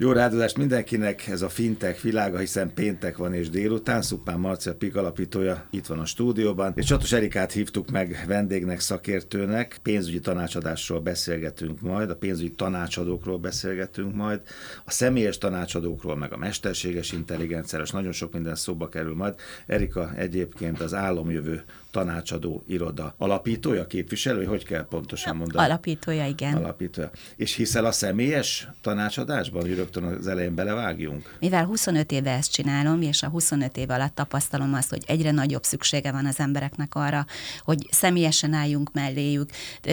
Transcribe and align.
Jó 0.00 0.12
ráadást 0.12 0.56
mindenkinek, 0.56 1.26
ez 1.26 1.42
a 1.42 1.48
fintech 1.48 2.02
világa, 2.02 2.38
hiszen 2.38 2.74
péntek 2.74 3.16
van 3.16 3.34
és 3.34 3.50
délután. 3.50 4.02
Szupán 4.02 4.38
Marcia 4.40 4.74
Pik 4.74 4.96
alapítója 4.96 5.66
itt 5.70 5.86
van 5.86 5.98
a 5.98 6.04
stúdióban. 6.04 6.72
És 6.76 6.84
Csatos 6.84 7.12
Erikát 7.12 7.52
hívtuk 7.52 7.90
meg 7.90 8.24
vendégnek, 8.26 8.80
szakértőnek. 8.80 9.78
Pénzügyi 9.82 10.20
tanácsadásról 10.20 11.00
beszélgetünk 11.00 11.80
majd, 11.80 12.10
a 12.10 12.16
pénzügyi 12.16 12.52
tanácsadókról 12.52 13.38
beszélgetünk 13.38 14.14
majd, 14.14 14.40
a 14.84 14.90
személyes 14.90 15.38
tanácsadókról, 15.38 16.16
meg 16.16 16.32
a 16.32 16.36
mesterséges 16.36 17.12
intelligenciáról, 17.12 17.86
és 17.86 17.92
nagyon 17.92 18.12
sok 18.12 18.32
minden 18.32 18.54
szóba 18.54 18.88
kerül 18.88 19.14
majd. 19.14 19.34
Erika 19.66 20.12
egyébként 20.16 20.80
az 20.80 20.94
álomjövő 20.94 21.64
tanácsadó 21.98 22.62
iroda 22.66 23.14
alapítója, 23.18 23.86
képviselő, 23.86 24.44
hogy 24.44 24.64
kell 24.64 24.86
pontosan 24.88 25.36
mondani? 25.36 25.64
Alapítója, 25.64 26.26
igen. 26.26 26.54
Alapítója. 26.54 27.10
És 27.36 27.54
hiszel 27.54 27.84
a 27.84 27.92
személyes 27.92 28.68
tanácsadásban, 28.80 29.62
hogy 29.62 29.74
rögtön 29.74 30.04
az 30.04 30.26
elején 30.26 30.54
belevágjunk? 30.54 31.36
Mivel 31.40 31.64
25 31.64 32.12
éve 32.12 32.30
ezt 32.30 32.52
csinálom, 32.52 33.02
és 33.02 33.22
a 33.22 33.28
25 33.28 33.76
év 33.76 33.90
alatt 33.90 34.14
tapasztalom 34.14 34.74
azt, 34.74 34.90
hogy 34.90 35.02
egyre 35.06 35.30
nagyobb 35.30 35.62
szüksége 35.62 36.12
van 36.12 36.26
az 36.26 36.40
embereknek 36.40 36.94
arra, 36.94 37.26
hogy 37.60 37.86
személyesen 37.90 38.52
álljunk 38.52 38.92
melléjük, 38.92 39.50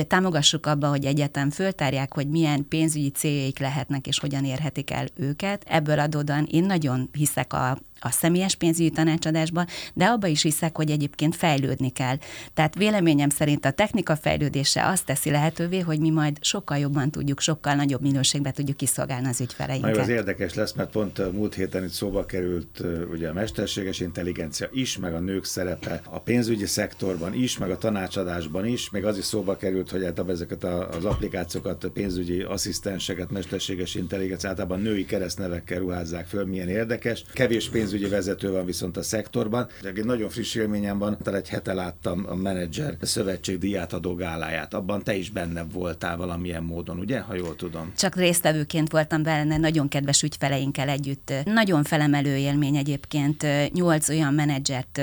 támogassuk 0.08 0.66
abba, 0.66 0.88
hogy 0.88 1.06
egyetem 1.06 1.50
föltárják, 1.50 2.14
hogy 2.14 2.28
milyen 2.28 2.68
pénzügyi 2.68 3.10
céljaik 3.10 3.60
lehetnek, 3.60 4.08
és 4.08 4.20
hogyan 4.20 4.46
érhetik 4.46 4.92
el 4.92 5.08
őket. 5.16 5.64
Ebből 5.68 6.00
adódóan 6.00 6.48
én 6.52 6.64
nagyon 6.66 7.10
hiszek 7.12 7.54
a 7.54 7.78
a 8.00 8.12
személyes 8.12 8.56
pénzügyi 8.56 8.90
tanácsadásban, 8.90 9.68
de 9.94 10.06
abba 10.06 10.28
is 10.28 10.42
hiszek, 10.42 10.76
hogy 10.76 10.92
egyébként 10.92 11.36
fejlődni 11.36 11.90
kell. 11.90 12.18
Tehát 12.54 12.76
véleményem 12.76 13.30
szerint 13.30 13.66
a 13.66 13.72
technika 13.72 14.16
fejlődése 14.16 14.88
azt 14.88 15.06
teszi 15.06 15.30
lehetővé, 15.30 15.80
hogy 15.80 16.00
mi 16.00 16.10
majd 16.10 16.38
sokkal 16.42 16.78
jobban 16.78 17.12
tudjuk, 17.12 17.40
sokkal 17.40 17.74
nagyobb 17.76 18.02
minőségben 18.02 18.54
tudjuk 18.54 18.78
kiszolgálni 18.78 19.28
az 19.28 19.42
ügyfeleinket. 19.42 19.90
Nagyon 19.90 20.04
az 20.04 20.10
érdekes 20.10 20.54
lesz, 20.54 20.74
mert 20.74 20.92
pont 20.92 21.32
múlt 21.32 21.54
héten 21.54 21.84
itt 21.84 21.90
szóba 21.90 22.26
került 22.26 22.84
ugye 23.12 23.30
a 23.30 23.34
mesterséges 23.34 24.00
intelligencia 24.00 24.70
is, 24.72 24.98
meg 24.98 25.14
a 25.14 25.20
nők 25.20 25.46
szerepe 25.46 26.02
a 26.10 26.20
pénzügyi 26.20 26.66
szektorban 26.66 27.34
is, 27.34 27.58
meg 27.58 27.70
a 27.70 27.78
tanácsadásban 27.78 28.66
is, 28.66 28.90
meg 28.90 29.06
az 29.06 29.18
is 29.18 29.26
szóba 29.26 29.58
került, 29.58 29.90
hogy 29.90 30.04
hát 30.04 30.30
ezeket 30.30 30.64
az 30.64 31.06
applikációkat, 31.06 31.84
a 31.84 31.90
pénzügyi 31.90 32.42
asszisztenseket, 32.42 33.32
mesterséges 33.32 33.96
intelligencia 33.96 34.50
általában 34.50 34.80
női 34.80 35.06
keresztnevekkel 35.06 35.80
ruházzák 35.80 36.28
föl, 36.28 36.46
milyen 36.46 36.70
érdekes. 36.70 37.24
Kevés 37.34 37.70
pénz 37.70 37.85
pénzügyi 37.90 38.10
vezető 38.10 38.52
van 38.52 38.66
viszont 38.66 38.98
a 38.98 39.04
szektorban. 39.04 39.68
Egy 39.84 40.06
nagyon 40.06 40.30
friss 40.30 40.56
élményem 40.56 40.98
van, 40.98 41.18
talán 41.24 41.40
egy 41.40 41.50
hete 41.50 41.74
láttam 41.74 42.26
a 42.30 42.36
menedzser 42.36 42.98
szövetség 43.02 43.58
diátadó 43.58 44.16
gáláját. 44.16 44.74
Abban 44.74 45.04
te 45.04 45.16
is 45.16 45.30
benne 45.30 45.64
voltál 45.64 46.18
valamilyen 46.18 46.64
módon, 46.64 47.00
ugye, 47.00 47.20
ha 47.20 47.36
jól 47.36 47.56
tudom? 47.56 47.94
Csak 47.98 48.16
résztvevőként 48.16 48.92
voltam 48.92 49.24
benne, 49.24 49.58
nagyon 49.58 49.88
kedves 49.88 50.22
ügyfeleinkkel 50.22 50.90
együtt. 50.90 51.34
Nagyon 51.44 51.84
felemelő 51.84 52.36
élmény 52.36 52.76
egyébként 52.76 53.46
nyolc 53.72 54.10
olyan 54.10 54.34
menedzsert 54.34 55.02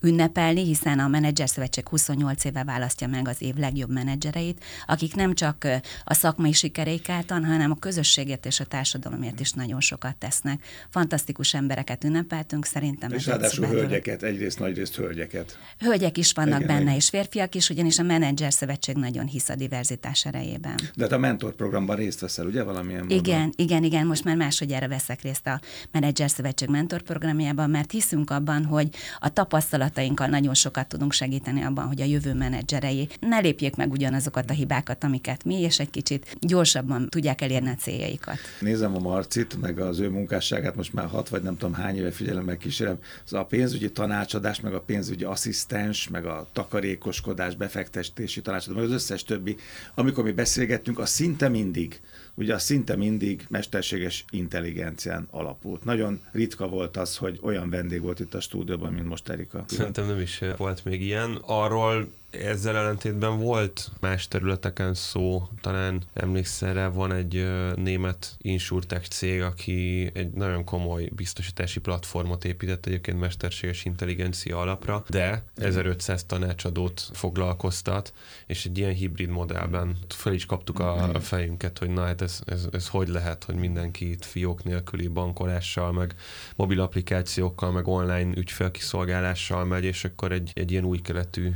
ünnepelni, 0.00 0.64
hiszen 0.64 0.98
a 0.98 1.08
menedzser 1.08 1.48
szövetség 1.48 1.88
28 1.88 2.44
éve 2.44 2.64
választja 2.64 3.06
meg 3.06 3.28
az 3.28 3.42
év 3.42 3.54
legjobb 3.54 3.90
menedzsereit, 3.90 4.64
akik 4.86 5.14
nem 5.14 5.34
csak 5.34 5.66
a 6.04 6.14
szakmai 6.14 6.52
sikereik 6.52 7.08
által, 7.08 7.40
hanem 7.40 7.70
a 7.70 7.78
közösséget 7.78 8.46
és 8.46 8.60
a 8.60 8.64
társadalomért 8.64 9.40
is 9.40 9.52
nagyon 9.52 9.80
sokat 9.80 10.16
tesznek. 10.16 10.64
Fantasztikus 10.90 11.54
embereket 11.54 12.04
ünnepelni, 12.04 12.16
ünnepeltünk, 12.18 12.64
szerintem. 12.64 13.12
És 13.12 13.26
ráadásul 13.26 13.66
hölgyeket, 13.66 14.22
egyrészt 14.22 14.58
nagyrészt 14.58 14.96
hölgyeket. 14.96 15.58
Hölgyek 15.78 16.18
is 16.18 16.32
vannak 16.32 16.60
igen, 16.60 16.76
benne, 16.76 16.96
és 16.96 17.08
férfiak 17.08 17.54
is, 17.54 17.70
ugyanis 17.70 17.98
a 17.98 18.02
menedzser 18.02 18.52
szövetség 18.52 18.96
nagyon 18.96 19.26
hisz 19.26 19.48
a 19.48 19.54
diverzitás 19.54 20.24
erejében. 20.24 20.74
De 20.94 21.02
hát 21.02 21.12
a 21.12 21.18
mentorprogramban 21.18 21.96
részt 21.96 22.20
veszel, 22.20 22.46
ugye 22.46 22.62
valamilyen 22.62 23.00
módon? 23.00 23.18
Igen, 23.18 23.52
igen, 23.56 23.84
igen, 23.84 24.06
most 24.06 24.24
már 24.24 24.36
másodjára 24.36 24.88
veszek 24.88 25.22
részt 25.22 25.46
a 25.46 25.60
menedzser 25.92 26.30
szövetség 26.30 26.68
mentorprogramjában, 26.68 27.70
mert 27.70 27.90
hiszünk 27.90 28.30
abban, 28.30 28.64
hogy 28.64 28.88
a 29.18 29.32
tapasztalatainkkal 29.32 30.26
nagyon 30.26 30.54
sokat 30.54 30.88
tudunk 30.88 31.12
segíteni 31.12 31.62
abban, 31.62 31.86
hogy 31.86 32.00
a 32.00 32.04
jövő 32.04 32.34
menedzserei 32.34 33.08
ne 33.20 33.38
lépjék 33.38 33.76
meg 33.76 33.90
ugyanazokat 33.90 34.50
a 34.50 34.52
hibákat, 34.52 35.04
amiket 35.04 35.44
mi, 35.44 35.60
és 35.60 35.78
egy 35.78 35.90
kicsit 35.90 36.36
gyorsabban 36.40 37.08
tudják 37.08 37.40
elérni 37.40 37.68
a 37.68 37.74
céljaikat. 37.74 38.38
Nézem 38.60 38.94
a 38.94 38.98
Marcit, 38.98 39.60
meg 39.60 39.78
az 39.78 39.98
ő 39.98 40.08
munkásságát 40.08 40.76
most 40.76 40.92
már 40.92 41.06
hat 41.06 41.28
vagy 41.28 41.42
nem 41.42 41.56
tudom 41.56 41.74
hány 41.74 41.96
éve 41.96 42.07
figyelemmel 42.10 42.56
kísérem. 42.56 42.98
Az 43.24 43.32
a 43.32 43.44
pénzügyi 43.44 43.90
tanácsadás, 43.90 44.60
meg 44.60 44.74
a 44.74 44.80
pénzügyi 44.80 45.24
asszisztens, 45.24 46.08
meg 46.08 46.26
a 46.26 46.48
takarékoskodás, 46.52 47.54
befektetési 47.54 48.40
tanácsadás, 48.40 48.76
meg 48.76 48.86
az 48.86 48.94
összes 48.94 49.24
többi, 49.24 49.56
amikor 49.94 50.24
mi 50.24 50.32
beszélgettünk, 50.32 50.98
az 50.98 51.10
szinte 51.10 51.48
mindig 51.48 52.00
ugye 52.38 52.54
az 52.54 52.62
szinte 52.62 52.96
mindig 52.96 53.46
mesterséges 53.48 54.24
intelligencián 54.30 55.28
alapult. 55.30 55.84
Nagyon 55.84 56.20
ritka 56.32 56.68
volt 56.68 56.96
az, 56.96 57.16
hogy 57.16 57.38
olyan 57.42 57.70
vendég 57.70 58.00
volt 58.00 58.20
itt 58.20 58.34
a 58.34 58.40
stúdióban, 58.40 58.92
mint 58.92 59.08
most 59.08 59.28
Erika. 59.28 59.64
Szerintem 59.66 60.06
nem 60.06 60.20
is 60.20 60.42
volt 60.56 60.84
még 60.84 61.02
ilyen. 61.02 61.38
Arról 61.40 62.08
ezzel 62.30 62.76
ellentétben 62.76 63.38
volt 63.38 63.90
más 64.00 64.28
területeken 64.28 64.94
szó, 64.94 65.48
talán 65.60 66.02
emlékszel 66.14 66.74
rá, 66.74 66.88
van 66.88 67.12
egy 67.12 67.48
német 67.74 68.36
insurtech 68.38 69.08
cég, 69.08 69.42
aki 69.42 70.10
egy 70.14 70.30
nagyon 70.30 70.64
komoly 70.64 71.10
biztosítási 71.14 71.80
platformot 71.80 72.44
épített 72.44 72.86
egyébként 72.86 73.20
mesterséges 73.20 73.84
intelligencia 73.84 74.60
alapra, 74.60 75.04
de 75.08 75.42
1500 75.54 76.24
tanácsadót 76.24 77.10
foglalkoztat, 77.12 78.12
és 78.46 78.64
egy 78.64 78.78
ilyen 78.78 78.94
hibrid 78.94 79.28
modellben 79.28 79.98
fel 80.08 80.32
is 80.32 80.46
kaptuk 80.46 80.78
a, 80.78 81.10
a 81.14 81.20
fejünket, 81.20 81.78
hogy 81.78 81.90
na 81.90 82.04
hát 82.04 82.20
ez, 82.28 82.40
ez, 82.44 82.68
ez 82.72 82.88
hogy 82.88 83.08
lehet, 83.08 83.44
hogy 83.44 83.54
mindenki 83.54 84.10
itt 84.10 84.24
fiók 84.24 84.64
nélküli 84.64 85.06
bankolással, 85.06 85.92
meg 85.92 86.14
mobil 86.56 86.80
applikációkkal, 86.80 87.72
meg 87.72 87.86
online 87.86 88.36
ügyfélkiszolgálással 88.36 89.64
megy, 89.64 89.84
és 89.84 90.04
akkor 90.04 90.32
egy, 90.32 90.50
egy 90.54 90.70
ilyen 90.70 90.84
új 90.84 90.98
keletű 91.00 91.50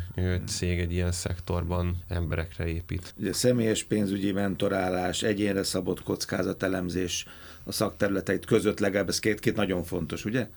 cég 0.47 0.79
egy 0.79 0.93
ilyen 0.93 1.13
szektorban 1.13 2.03
emberekre 2.09 2.67
épít. 2.67 3.15
Ugye 3.19 3.33
személyes 3.33 3.83
pénzügyi 3.85 4.33
mentorálás, 4.33 5.23
egyénre 5.23 5.63
szabott 5.63 6.03
kockázatelemzés 6.03 7.27
a 7.65 7.73
szakterületeit 7.73 8.45
között 8.45 8.79
legalább 8.79 9.09
ez 9.09 9.19
két, 9.19 9.41
két 9.41 9.57
nagyon 9.57 9.85
fontos, 9.85 10.25
ugye? 10.25 10.49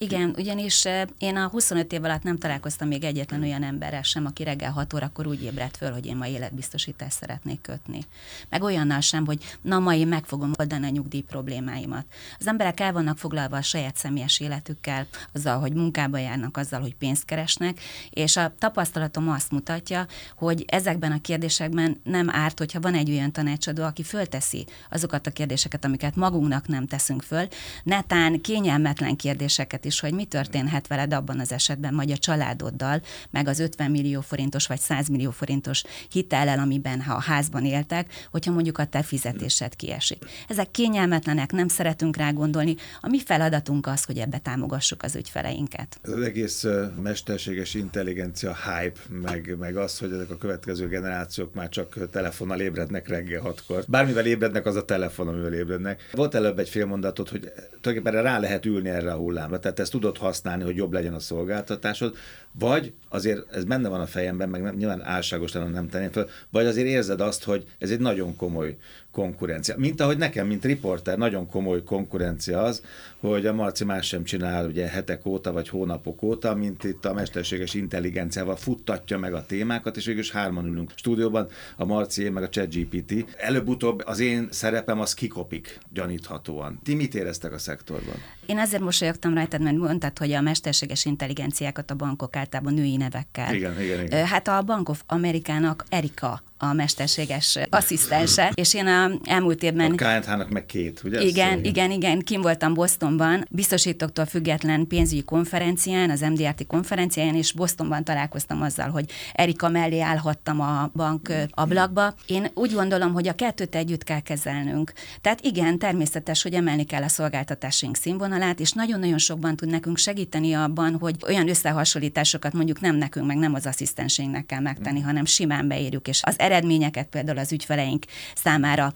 Igen, 0.00 0.34
ugyanis 0.36 0.84
én 1.18 1.36
a 1.36 1.48
25 1.48 1.92
év 1.92 2.04
alatt 2.04 2.22
nem 2.22 2.38
találkoztam 2.38 2.88
még 2.88 3.04
egyetlen 3.04 3.42
olyan 3.42 3.62
emberrel 3.62 4.02
sem, 4.02 4.26
aki 4.26 4.44
reggel 4.44 4.70
6 4.70 4.94
órakor 4.94 5.26
úgy 5.26 5.42
ébredt 5.42 5.76
föl, 5.76 5.92
hogy 5.92 6.06
én 6.06 6.16
ma 6.16 6.26
életbiztosítást 6.26 7.16
szeretnék 7.16 7.60
kötni. 7.60 8.00
Meg 8.48 8.62
olyannal 8.62 9.00
sem, 9.00 9.26
hogy 9.26 9.56
na 9.62 9.78
ma 9.78 9.94
én 9.94 10.06
meg 10.06 10.24
fogom 10.24 10.52
oldani 10.58 10.86
a 10.86 10.88
nyugdíj 10.88 11.20
problémáimat. 11.20 12.04
Az 12.38 12.46
emberek 12.46 12.80
el 12.80 12.92
vannak 12.92 13.18
foglalva 13.18 13.56
a 13.56 13.62
saját 13.62 13.96
személyes 13.96 14.40
életükkel, 14.40 15.06
azzal, 15.32 15.58
hogy 15.58 15.72
munkába 15.72 16.18
járnak, 16.18 16.56
azzal, 16.56 16.80
hogy 16.80 16.94
pénzt 16.94 17.24
keresnek, 17.24 17.80
és 18.10 18.36
a 18.36 18.54
tapasztalatom 18.58 19.30
azt 19.30 19.50
mutatja, 19.50 20.06
hogy 20.36 20.64
ezekben 20.66 21.12
a 21.12 21.20
kérdésekben 21.20 22.00
nem 22.02 22.30
árt, 22.30 22.58
hogyha 22.58 22.80
van 22.80 22.94
egy 22.94 23.10
olyan 23.10 23.32
tanácsadó, 23.32 23.82
aki 23.82 24.02
fölteszi 24.02 24.66
azokat 24.90 25.26
a 25.26 25.30
kérdéseket, 25.30 25.84
amiket 25.84 26.16
magunknak 26.16 26.66
nem 26.66 26.86
teszünk 26.86 27.22
föl, 27.22 27.48
netán 27.82 28.40
kényelmetlen 28.40 29.16
kérdéseket 29.16 29.86
is, 29.88 30.00
hogy 30.00 30.12
mi 30.12 30.24
történhet 30.24 30.86
veled 30.86 31.12
abban 31.12 31.40
az 31.40 31.52
esetben, 31.52 31.94
vagy 31.96 32.10
a 32.10 32.16
családoddal, 32.16 33.02
meg 33.30 33.48
az 33.48 33.58
50 33.58 33.90
millió 33.90 34.20
forintos 34.20 34.66
vagy 34.66 34.80
100 34.80 35.08
millió 35.08 35.30
forintos 35.30 35.82
hitellel, 36.10 36.58
amiben 36.58 37.00
ha 37.00 37.14
a 37.14 37.20
házban 37.20 37.64
éltek, 37.64 38.26
hogyha 38.30 38.52
mondjuk 38.52 38.78
a 38.78 38.84
te 38.84 39.02
fizetésed 39.02 39.76
kiesik. 39.76 40.24
Ezek 40.48 40.70
kényelmetlenek, 40.70 41.52
nem 41.52 41.68
szeretünk 41.68 42.16
rá 42.16 42.30
gondolni. 42.30 42.76
A 43.00 43.08
mi 43.08 43.20
feladatunk 43.20 43.86
az, 43.86 44.04
hogy 44.04 44.18
ebbe 44.18 44.38
támogassuk 44.38 45.02
az 45.02 45.16
ügyfeleinket. 45.16 45.98
Az 46.02 46.20
egész 46.20 46.66
mesterséges 47.02 47.74
intelligencia 47.74 48.54
hype, 48.54 49.00
meg, 49.08 49.56
meg 49.58 49.76
az, 49.76 49.98
hogy 49.98 50.12
ezek 50.12 50.30
a 50.30 50.36
következő 50.36 50.88
generációk 50.88 51.54
már 51.54 51.68
csak 51.68 52.10
telefonnal 52.10 52.60
ébrednek 52.60 53.08
reggel 53.08 53.40
hatkor. 53.40 53.84
Bármivel 53.88 54.26
ébrednek, 54.26 54.66
az 54.66 54.76
a 54.76 54.84
telefon, 54.84 55.28
amivel 55.28 55.54
ébrednek. 55.54 56.10
Volt 56.12 56.34
előbb 56.34 56.58
egy 56.58 56.68
fél 56.68 56.86
mondatot, 56.86 57.28
hogy 57.28 57.52
tulajdonképpen 57.80 58.22
rá 58.22 58.38
lehet 58.38 58.66
ülni 58.66 58.88
erre 58.88 59.12
a 59.12 59.16
hullámra. 59.16 59.58
Tehát 59.58 59.77
ezt 59.78 59.90
tudod 59.90 60.16
használni, 60.16 60.62
hogy 60.62 60.76
jobb 60.76 60.92
legyen 60.92 61.14
a 61.14 61.18
szolgáltatásod, 61.18 62.16
vagy 62.58 62.92
azért 63.08 63.54
ez 63.54 63.64
benne 63.64 63.88
van 63.88 64.00
a 64.00 64.06
fejemben, 64.06 64.48
meg 64.48 64.62
nem, 64.62 64.74
nyilván 64.74 65.02
álságos 65.02 65.52
lenne 65.52 65.70
nem 65.70 65.88
tenni 65.88 66.08
fel, 66.12 66.28
vagy 66.50 66.66
azért 66.66 66.86
érzed 66.86 67.20
azt, 67.20 67.44
hogy 67.44 67.64
ez 67.78 67.90
egy 67.90 68.00
nagyon 68.00 68.36
komoly 68.36 68.76
konkurencia. 69.10 69.74
Mint 69.78 70.00
ahogy 70.00 70.18
nekem, 70.18 70.46
mint 70.46 70.64
riporter, 70.64 71.18
nagyon 71.18 71.46
komoly 71.46 71.82
konkurencia 71.82 72.62
az, 72.62 72.82
hogy 73.20 73.46
a 73.46 73.52
Marci 73.52 73.84
más 73.84 74.06
sem 74.06 74.24
csinál 74.24 74.66
ugye 74.66 74.86
hetek 74.86 75.26
óta, 75.26 75.52
vagy 75.52 75.68
hónapok 75.68 76.22
óta, 76.22 76.54
mint 76.54 76.84
itt 76.84 77.04
a 77.04 77.12
mesterséges 77.12 77.74
intelligenciával 77.74 78.56
futtatja 78.56 79.18
meg 79.18 79.34
a 79.34 79.46
témákat, 79.46 79.96
és 79.96 80.04
végül 80.04 80.20
is 80.20 80.30
hárman 80.30 80.66
ülünk 80.66 80.92
stúdióban, 80.94 81.48
a 81.76 81.84
Marci, 81.84 82.28
meg 82.28 82.42
a 82.42 82.48
ChatGPT. 82.48 83.24
Előbb-utóbb 83.36 84.02
az 84.04 84.20
én 84.20 84.48
szerepem 84.50 85.00
az 85.00 85.14
kikopik 85.14 85.78
gyaníthatóan. 85.92 86.80
Ti 86.84 86.94
mit 86.94 87.14
éreztek 87.14 87.52
a 87.52 87.58
szektorban? 87.58 88.16
Én 88.46 88.58
azért 88.58 88.82
mosolyogtam 88.82 89.34
rajtad, 89.34 89.60
mert 89.68 89.80
mondtad, 89.80 90.18
hogy 90.18 90.32
a 90.32 90.40
mesterséges 90.40 91.04
intelligenciákat 91.04 91.90
a 91.90 91.94
bankok 91.94 92.36
általában 92.36 92.74
női 92.74 92.96
nevekkel. 92.96 93.54
Igen, 93.54 93.80
igen, 93.80 94.04
igen. 94.04 94.26
Hát 94.26 94.48
a 94.48 94.62
Bank 94.62 94.88
of 94.88 95.02
Amerikának 95.06 95.84
Erika 95.88 96.42
a 96.58 96.72
mesterséges 96.72 97.58
asszisztense, 97.70 98.52
és 98.54 98.74
én 98.74 98.86
a 98.86 99.10
elmúlt 99.24 99.62
évben... 99.62 99.92
A 99.92 99.94
KNH-nak 99.94 100.50
meg 100.50 100.66
két, 100.66 101.00
ugye? 101.04 101.20
Igen, 101.20 101.64
igen, 101.64 101.90
igen, 101.90 102.20
kim 102.20 102.40
voltam 102.40 102.74
Bostonban, 102.74 103.46
biztosítóktól 103.50 104.26
független 104.26 104.86
pénzügyi 104.86 105.22
konferencián, 105.22 106.10
az 106.10 106.20
MDRT 106.20 106.66
konferencián, 106.66 107.34
és 107.34 107.52
Bostonban 107.52 108.04
találkoztam 108.04 108.62
azzal, 108.62 108.88
hogy 108.88 109.10
Erika 109.32 109.68
mellé 109.68 110.00
állhattam 110.00 110.60
a 110.60 110.90
bank 110.94 111.32
ablakba. 111.50 112.14
Én 112.26 112.50
úgy 112.54 112.72
gondolom, 112.72 113.12
hogy 113.12 113.28
a 113.28 113.34
kettőt 113.34 113.74
együtt 113.74 114.04
kell 114.04 114.20
kezelnünk. 114.20 114.92
Tehát 115.20 115.40
igen, 115.40 115.78
természetes, 115.78 116.42
hogy 116.42 116.54
emelni 116.54 116.84
kell 116.84 117.02
a 117.02 117.08
szolgáltatásaink 117.08 117.96
színvonalát, 117.96 118.60
és 118.60 118.72
nagyon-nagyon 118.72 119.18
sokban 119.18 119.56
tud 119.56 119.70
nekünk 119.70 119.96
segíteni 119.98 120.52
abban, 120.52 120.96
hogy 121.00 121.14
olyan 121.26 121.48
összehasonlításokat 121.48 122.52
mondjuk 122.52 122.80
nem 122.80 122.96
nekünk, 122.96 123.26
meg 123.26 123.36
nem 123.36 123.54
az 123.54 123.66
asszisztenseinknek 123.66 124.46
kell 124.46 124.60
megtenni, 124.60 125.00
hanem 125.00 125.24
simán 125.24 125.68
beírjuk, 125.68 126.08
és 126.08 126.20
az 126.22 126.38
eredményeket 126.48 127.06
például 127.06 127.38
az 127.38 127.52
ügyfeleink 127.52 128.04
számára 128.34 128.92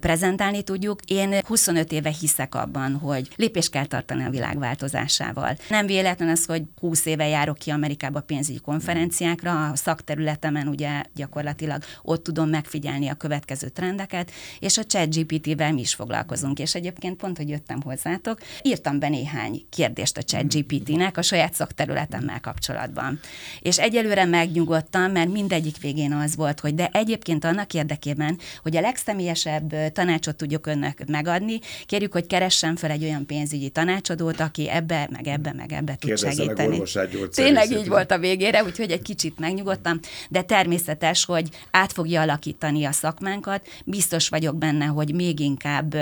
prezentálni 0.00 0.62
tudjuk. 0.62 1.00
Én 1.06 1.38
25 1.46 1.92
éve 1.92 2.10
hiszek 2.20 2.54
abban, 2.54 2.94
hogy 2.94 3.28
lépést 3.36 3.70
kell 3.70 3.86
tartani 3.86 4.24
a 4.24 4.30
világ 4.30 4.58
változásával. 4.58 5.56
Nem 5.68 5.86
véletlen 5.86 6.28
az, 6.28 6.44
hogy 6.44 6.62
20 6.80 7.06
éve 7.06 7.26
járok 7.26 7.58
ki 7.58 7.70
Amerikába 7.70 8.20
pénzügyi 8.20 8.58
konferenciákra, 8.58 9.68
a 9.70 9.76
szakterületemen 9.76 10.68
ugye 10.68 11.02
gyakorlatilag 11.14 11.82
ott 12.02 12.22
tudom 12.22 12.48
megfigyelni 12.48 13.08
a 13.08 13.14
következő 13.14 13.68
trendeket, 13.68 14.30
és 14.58 14.78
a 14.78 14.84
chat 14.84 15.14
GPT-vel 15.14 15.72
mi 15.72 15.80
is 15.80 15.94
foglalkozunk. 15.94 16.58
És 16.58 16.74
egyébként 16.74 17.16
pont, 17.16 17.36
hogy 17.36 17.48
jöttem 17.48 17.82
hozzátok, 17.82 18.40
írtam 18.62 18.98
be 18.98 19.08
néhány 19.08 19.66
kérdést 19.70 20.16
a 20.16 20.22
chat 20.22 20.54
GPT-nek 20.54 21.16
a 21.16 21.22
saját 21.22 21.54
szakterületemmel 21.54 22.40
kapcsolatban. 22.40 23.20
És 23.60 23.78
egyelőre 23.78 24.24
megnyugodtam, 24.24 25.12
mert 25.12 25.32
mindegyik 25.32 25.80
végén 25.80 26.12
az 26.12 26.36
volt, 26.36 26.60
hogy 26.60 26.74
de 26.74 26.88
egyébként 26.94 27.44
annak 27.44 27.74
érdekében, 27.74 28.38
hogy 28.62 28.76
a 28.76 28.80
legszemélyesebb 28.80 29.92
tanácsot 29.92 30.36
tudjuk 30.36 30.66
önnek 30.66 31.06
megadni, 31.06 31.58
kérjük, 31.86 32.12
hogy 32.12 32.26
keressen 32.26 32.76
fel 32.76 32.90
egy 32.90 33.04
olyan 33.04 33.26
pénzügyi 33.26 33.68
tanácsadót, 33.68 34.40
aki 34.40 34.70
ebbe, 34.70 35.08
meg 35.10 35.26
ebbe, 35.26 35.52
meg 35.52 35.72
ebbe 35.72 35.96
tud 35.96 36.18
segíteni. 36.18 36.82
Tényleg 37.30 37.70
így 37.70 37.88
volt 37.88 38.10
a 38.10 38.18
végére, 38.18 38.64
úgyhogy 38.64 38.90
egy 38.90 39.02
kicsit 39.02 39.38
megnyugodtam, 39.38 40.00
de 40.30 40.42
természetes, 40.42 41.24
hogy 41.24 41.48
át 41.70 41.92
fogja 41.92 42.20
alakítani 42.20 42.84
a 42.84 42.92
szakmánkat. 42.92 43.68
Biztos 43.84 44.28
vagyok 44.28 44.56
benne, 44.56 44.84
hogy 44.84 45.14
még 45.14 45.40
inkább 45.40 45.96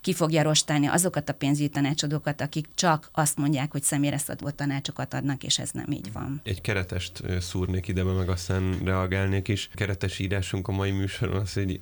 ki 0.00 0.12
fogja 0.12 0.42
rostálni 0.42 0.86
azokat 0.86 1.28
a 1.28 1.32
pénzügyi 1.32 1.68
tanácsadókat, 1.68 2.40
akik 2.40 2.66
csak 2.74 3.10
azt 3.12 3.36
mondják, 3.36 3.72
hogy 3.72 3.82
személyre 3.82 4.18
szabott 4.18 4.56
tanácsokat 4.56 5.14
adnak, 5.14 5.44
és 5.44 5.58
ez 5.58 5.70
nem 5.70 5.90
így 5.90 6.12
van. 6.12 6.40
Egy 6.44 6.60
keretest 6.60 7.22
szúrnék 7.40 7.88
ide, 7.88 8.02
meg 8.02 8.28
aztán 8.28 8.78
reagálnék 8.84 9.48
is. 9.48 9.68
Keretes 9.74 10.18
írásunk 10.38 10.68
a 10.68 10.72
mai 10.72 10.90
műsoron 10.90 11.36
az, 11.36 11.52
hogy 11.52 11.80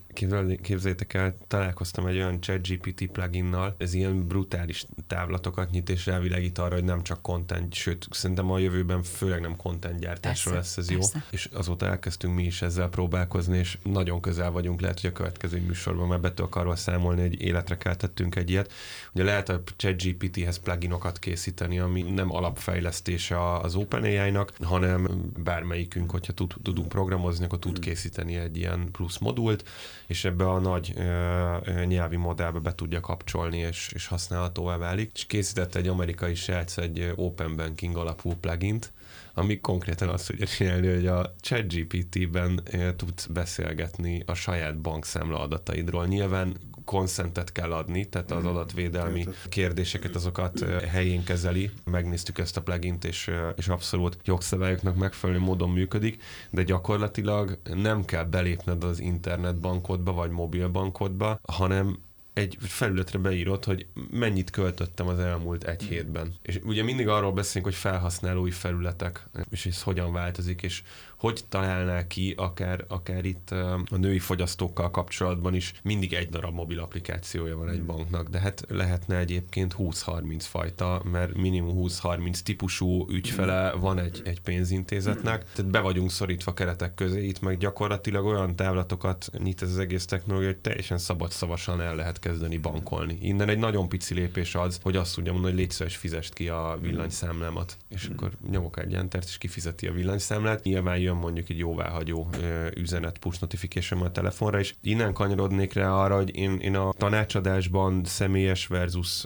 képzeljétek 0.62 1.14
el, 1.14 1.36
találkoztam 1.46 2.06
egy 2.06 2.16
olyan 2.16 2.40
ChatGPT 2.40 3.06
pluginnal, 3.06 3.74
ez 3.78 3.94
ilyen 3.94 4.26
brutális 4.26 4.86
távlatokat 5.06 5.70
nyit, 5.70 5.90
és 5.90 6.06
elvilegít 6.06 6.58
arra, 6.58 6.74
hogy 6.74 6.84
nem 6.84 7.02
csak 7.02 7.22
content, 7.22 7.74
sőt, 7.74 8.06
szerintem 8.10 8.50
a 8.50 8.58
jövőben 8.58 9.02
főleg 9.02 9.40
nem 9.40 9.56
content 9.56 10.00
gyártásra 10.00 10.54
lesz 10.54 10.76
ez 10.76 10.86
persze. 10.86 11.10
jó. 11.14 11.20
És 11.30 11.48
azóta 11.52 11.86
elkezdtünk 11.86 12.34
mi 12.34 12.44
is 12.44 12.62
ezzel 12.62 12.88
próbálkozni, 12.88 13.58
és 13.58 13.78
nagyon 13.82 14.20
közel 14.20 14.50
vagyunk, 14.50 14.80
lehet, 14.80 15.00
hogy 15.00 15.10
a 15.10 15.12
következő 15.12 15.60
műsorban 15.60 16.08
már 16.08 16.20
be 16.20 16.34
tudok 16.34 16.56
arról 16.56 16.76
számolni, 16.76 17.20
hogy 17.20 17.40
életre 17.40 17.76
keltettünk 17.76 18.36
egy 18.36 18.50
ilyet. 18.50 18.72
Ugye 19.12 19.24
lehet 19.24 19.48
a 19.48 19.62
ChatGPT-hez 19.76 20.58
pluginokat 20.58 21.18
készíteni, 21.18 21.78
ami 21.78 22.02
nem 22.02 22.32
alapfejlesztése 22.32 23.56
az 23.58 23.74
OpenAI-nak, 23.74 24.52
hanem 24.62 25.08
bármelyikünk, 25.44 26.10
hogyha 26.10 26.32
tud, 26.32 26.54
tudunk 26.62 26.88
programozni, 26.88 27.44
akkor 27.44 27.58
tud 27.58 27.78
készíteni 27.78 28.36
egy 28.46 28.56
ilyen 28.56 28.88
plusz 28.92 29.18
modult, 29.18 29.68
és 30.06 30.24
ebbe 30.24 30.50
a 30.50 30.58
nagy 30.58 30.92
ö, 30.96 31.84
nyelvi 31.84 32.16
modellbe 32.16 32.58
be 32.58 32.74
tudja 32.74 33.00
kapcsolni, 33.00 33.58
és, 33.58 33.90
és 33.94 34.06
használhatóvá 34.06 34.76
válik. 34.76 35.10
És 35.14 35.26
készített 35.26 35.74
egy 35.74 35.88
amerikai 35.88 36.34
srác 36.34 36.76
egy 36.76 37.12
open 37.16 37.56
banking 37.56 37.96
alapú 37.96 38.34
plugint, 38.40 38.92
ami 39.38 39.60
konkrétan 39.60 40.08
azt 40.08 40.26
tudja 40.26 40.46
csinálni, 40.46 40.94
hogy 40.94 41.06
a 41.06 41.34
ChatGPT-ben 41.40 42.62
tudsz 42.96 43.26
beszélgetni 43.26 44.22
a 44.26 44.34
saját 44.34 44.78
bankszámla 44.80 45.40
adataidról. 45.40 46.06
Nyilván 46.06 46.56
konszentet 46.84 47.52
kell 47.52 47.72
adni, 47.72 48.04
tehát 48.04 48.30
az 48.30 48.44
adatvédelmi 48.44 49.26
kérdéseket 49.48 50.14
azokat 50.14 50.64
helyén 50.88 51.24
kezeli. 51.24 51.70
Megnéztük 51.84 52.38
ezt 52.38 52.56
a 52.56 52.62
plugint, 52.62 53.04
és, 53.04 53.30
és 53.56 53.68
abszolút 53.68 54.18
jogszabályoknak 54.24 54.96
megfelelő 54.96 55.38
módon 55.38 55.70
működik, 55.70 56.22
de 56.50 56.62
gyakorlatilag 56.62 57.58
nem 57.74 58.04
kell 58.04 58.24
belépned 58.24 58.84
az 58.84 59.00
internetbankodba 59.00 60.12
vagy 60.12 60.30
mobilbankodba, 60.30 61.40
hanem 61.42 61.98
egy 62.36 62.56
felületre 62.60 63.18
beírod, 63.18 63.64
hogy 63.64 63.86
mennyit 64.10 64.50
költöttem 64.50 65.08
az 65.08 65.18
elmúlt 65.18 65.64
egy 65.64 65.82
hétben. 65.82 66.34
És 66.42 66.58
ugye 66.64 66.82
mindig 66.82 67.08
arról 67.08 67.32
beszélünk, 67.32 67.64
hogy 67.64 67.74
felhasználói 67.74 68.50
felületek, 68.50 69.26
és 69.50 69.66
ez 69.66 69.82
hogyan 69.82 70.12
változik, 70.12 70.62
és 70.62 70.82
hogy 71.16 71.40
találná 71.48 72.06
ki, 72.06 72.34
akár, 72.36 72.84
akár 72.88 73.24
itt 73.24 73.50
a 73.90 73.96
női 73.96 74.18
fogyasztókkal 74.18 74.90
kapcsolatban 74.90 75.54
is 75.54 75.72
mindig 75.82 76.12
egy 76.12 76.28
darab 76.28 76.54
mobil 76.54 76.78
applikációja 76.78 77.56
van 77.56 77.68
egy 77.68 77.76
hmm. 77.76 77.86
banknak, 77.86 78.28
de 78.28 78.38
hát 78.38 78.64
lehetne 78.68 79.16
egyébként 79.18 79.74
20-30 79.78 80.36
fajta, 80.38 81.02
mert 81.12 81.34
minimum 81.34 81.88
20-30 81.88 82.38
típusú 82.38 83.06
ügyfele 83.10 83.70
hmm. 83.70 83.80
van 83.80 83.98
egy, 83.98 84.22
egy 84.24 84.40
pénzintézetnek, 84.40 85.44
tehát 85.54 85.70
be 85.70 85.80
vagyunk 85.80 86.10
szorítva 86.10 86.54
keretek 86.54 86.94
közé, 86.94 87.26
itt 87.26 87.40
meg 87.40 87.58
gyakorlatilag 87.58 88.24
olyan 88.24 88.56
távlatokat 88.56 89.30
nyit 89.38 89.62
ez 89.62 89.70
az 89.70 89.78
egész 89.78 90.04
technológia, 90.04 90.48
hogy 90.48 90.58
teljesen 90.58 90.98
szabad-szavasan 90.98 91.80
el 91.80 91.94
lehet 91.96 92.18
kezdeni 92.18 92.56
bankolni. 92.56 93.18
Innen 93.20 93.48
egy 93.48 93.58
nagyon 93.58 93.88
pici 93.88 94.14
lépés 94.14 94.54
az, 94.54 94.78
hogy 94.82 94.96
azt 94.96 95.14
tudja 95.14 95.32
mondani, 95.32 95.52
hogy 95.52 95.62
légy 95.62 95.70
szíves, 95.70 95.96
fizest 95.96 96.32
ki 96.32 96.48
a 96.48 96.78
villanyszámlámat, 96.80 97.76
és 97.88 98.04
hmm. 98.04 98.14
akkor 98.16 98.30
nyomok 98.50 98.78
egy 98.78 98.94
entert, 98.94 99.28
és 99.28 99.38
kifizeti 99.38 99.86
a 99.86 99.92
villanyszámlát. 99.92 100.62
Nyilván 100.62 100.98
jön 101.06 101.16
mondjuk 101.16 101.48
egy 101.48 101.58
jóváhagyó 101.58 102.28
üzenet 102.74 103.18
push 103.18 103.40
notification 103.40 104.02
a 104.02 104.10
telefonra, 104.10 104.58
és 104.58 104.74
innen 104.82 105.12
kanyarodnék 105.12 105.72
rá 105.72 105.90
arra, 105.90 106.16
hogy 106.16 106.36
én, 106.36 106.58
én 106.58 106.76
a 106.76 106.92
tanácsadásban 106.92 108.04
személyes 108.04 108.66
versus 108.66 109.24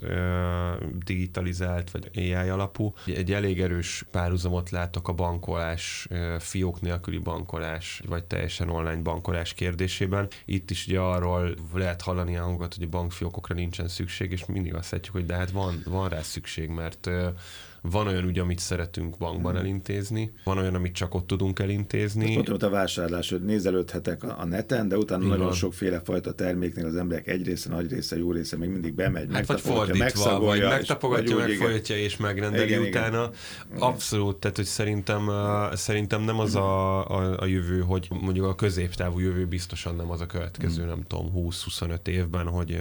digitalizált, 1.05 1.91
vagy 1.91 2.11
AI 2.15 2.49
alapú, 2.49 2.95
egy 3.07 3.33
elég 3.33 3.61
erős 3.61 4.05
párhuzamot 4.11 4.71
látok 4.71 5.09
a 5.09 5.13
bankolás, 5.13 6.09
fiók 6.39 6.81
nélküli 6.81 7.19
bankolás, 7.19 8.03
vagy 8.09 8.25
teljesen 8.25 8.69
online 8.69 9.03
bankolás 9.03 9.55
kérdésében. 9.55 10.29
Itt 10.45 10.71
is 10.71 10.87
ugye 10.87 10.99
arról 10.99 11.55
lehet 11.75 12.03
hallani 12.03 12.37
a 12.37 12.43
hangokat, 12.43 12.75
hogy 12.75 12.85
a 12.85 12.89
bankfiókokra 12.89 13.55
nincsen 13.55 13.89
szükség, 13.89 14.33
és 14.33 14.47
mindig 14.47 14.75
azt 14.75 14.91
látjuk, 14.91 15.15
hogy 15.15 15.27
de 15.27 15.35
hát 15.35 15.51
van, 15.51 15.83
van 15.85 16.09
rá 16.09 16.21
szükség, 16.21 16.69
mert 16.69 17.11
van 17.83 18.07
olyan 18.07 18.25
ügy, 18.25 18.39
amit 18.39 18.59
szeretünk 18.59 19.17
bankban 19.19 19.53
hmm. 19.53 19.61
elintézni, 19.61 20.33
van 20.45 20.59
olyan, 20.59 20.75
amit 20.75 20.95
csak 20.95 21.15
ott 21.15 21.27
tudunk 21.27 21.59
elintézni. 21.59 22.37
Ott 22.39 22.53
ott 22.53 22.63
a 22.63 22.71
vásárlás, 22.71 23.31
hogy 23.31 23.45
nézelődhetek 23.45 24.25
a 24.25 24.45
neten, 24.45 24.89
de 24.89 24.97
utána 24.97 25.25
Igen. 25.25 25.39
nagyon 25.39 25.53
sokféle 25.53 26.01
fajta 26.05 26.33
terméknél 26.33 26.87
az 26.87 26.97
emberek 26.97 27.27
egy 27.27 27.47
része, 27.47 27.69
nagy 27.69 27.91
része, 27.91 28.19
jó 28.19 28.33
része 28.33 28.57
még 28.57 28.69
mindig 28.69 28.95
bemegy, 28.95 29.29
hát 29.33 29.47
vagy 29.47 29.61
fordítva, 29.61 30.41
vagy 30.41 30.63
megtapogatja, 30.63 31.37
megfolyatja 31.37 31.97
és 31.97 32.17
megrendeli 32.17 32.69
igen, 32.71 32.83
utána. 32.83 33.31
Igen. 33.69 33.83
Abszolút, 33.83 34.37
tehát 34.37 34.57
hogy 34.57 34.65
szerintem, 34.65 35.31
szerintem 35.73 36.23
nem 36.23 36.39
az 36.39 36.55
a, 36.55 37.09
a, 37.11 37.41
a 37.41 37.47
jövő, 37.47 37.81
hogy 37.81 38.09
mondjuk 38.21 38.47
a 38.47 38.55
középtávú 38.55 39.19
jövő 39.19 39.47
biztosan 39.47 39.97
nem 39.97 40.11
az 40.11 40.21
a 40.21 40.27
következő, 40.27 40.81
hmm. 40.81 40.89
nem 40.89 41.03
tudom, 41.03 41.33
20-25 41.35 42.07
évben, 42.07 42.47
hogy 42.47 42.81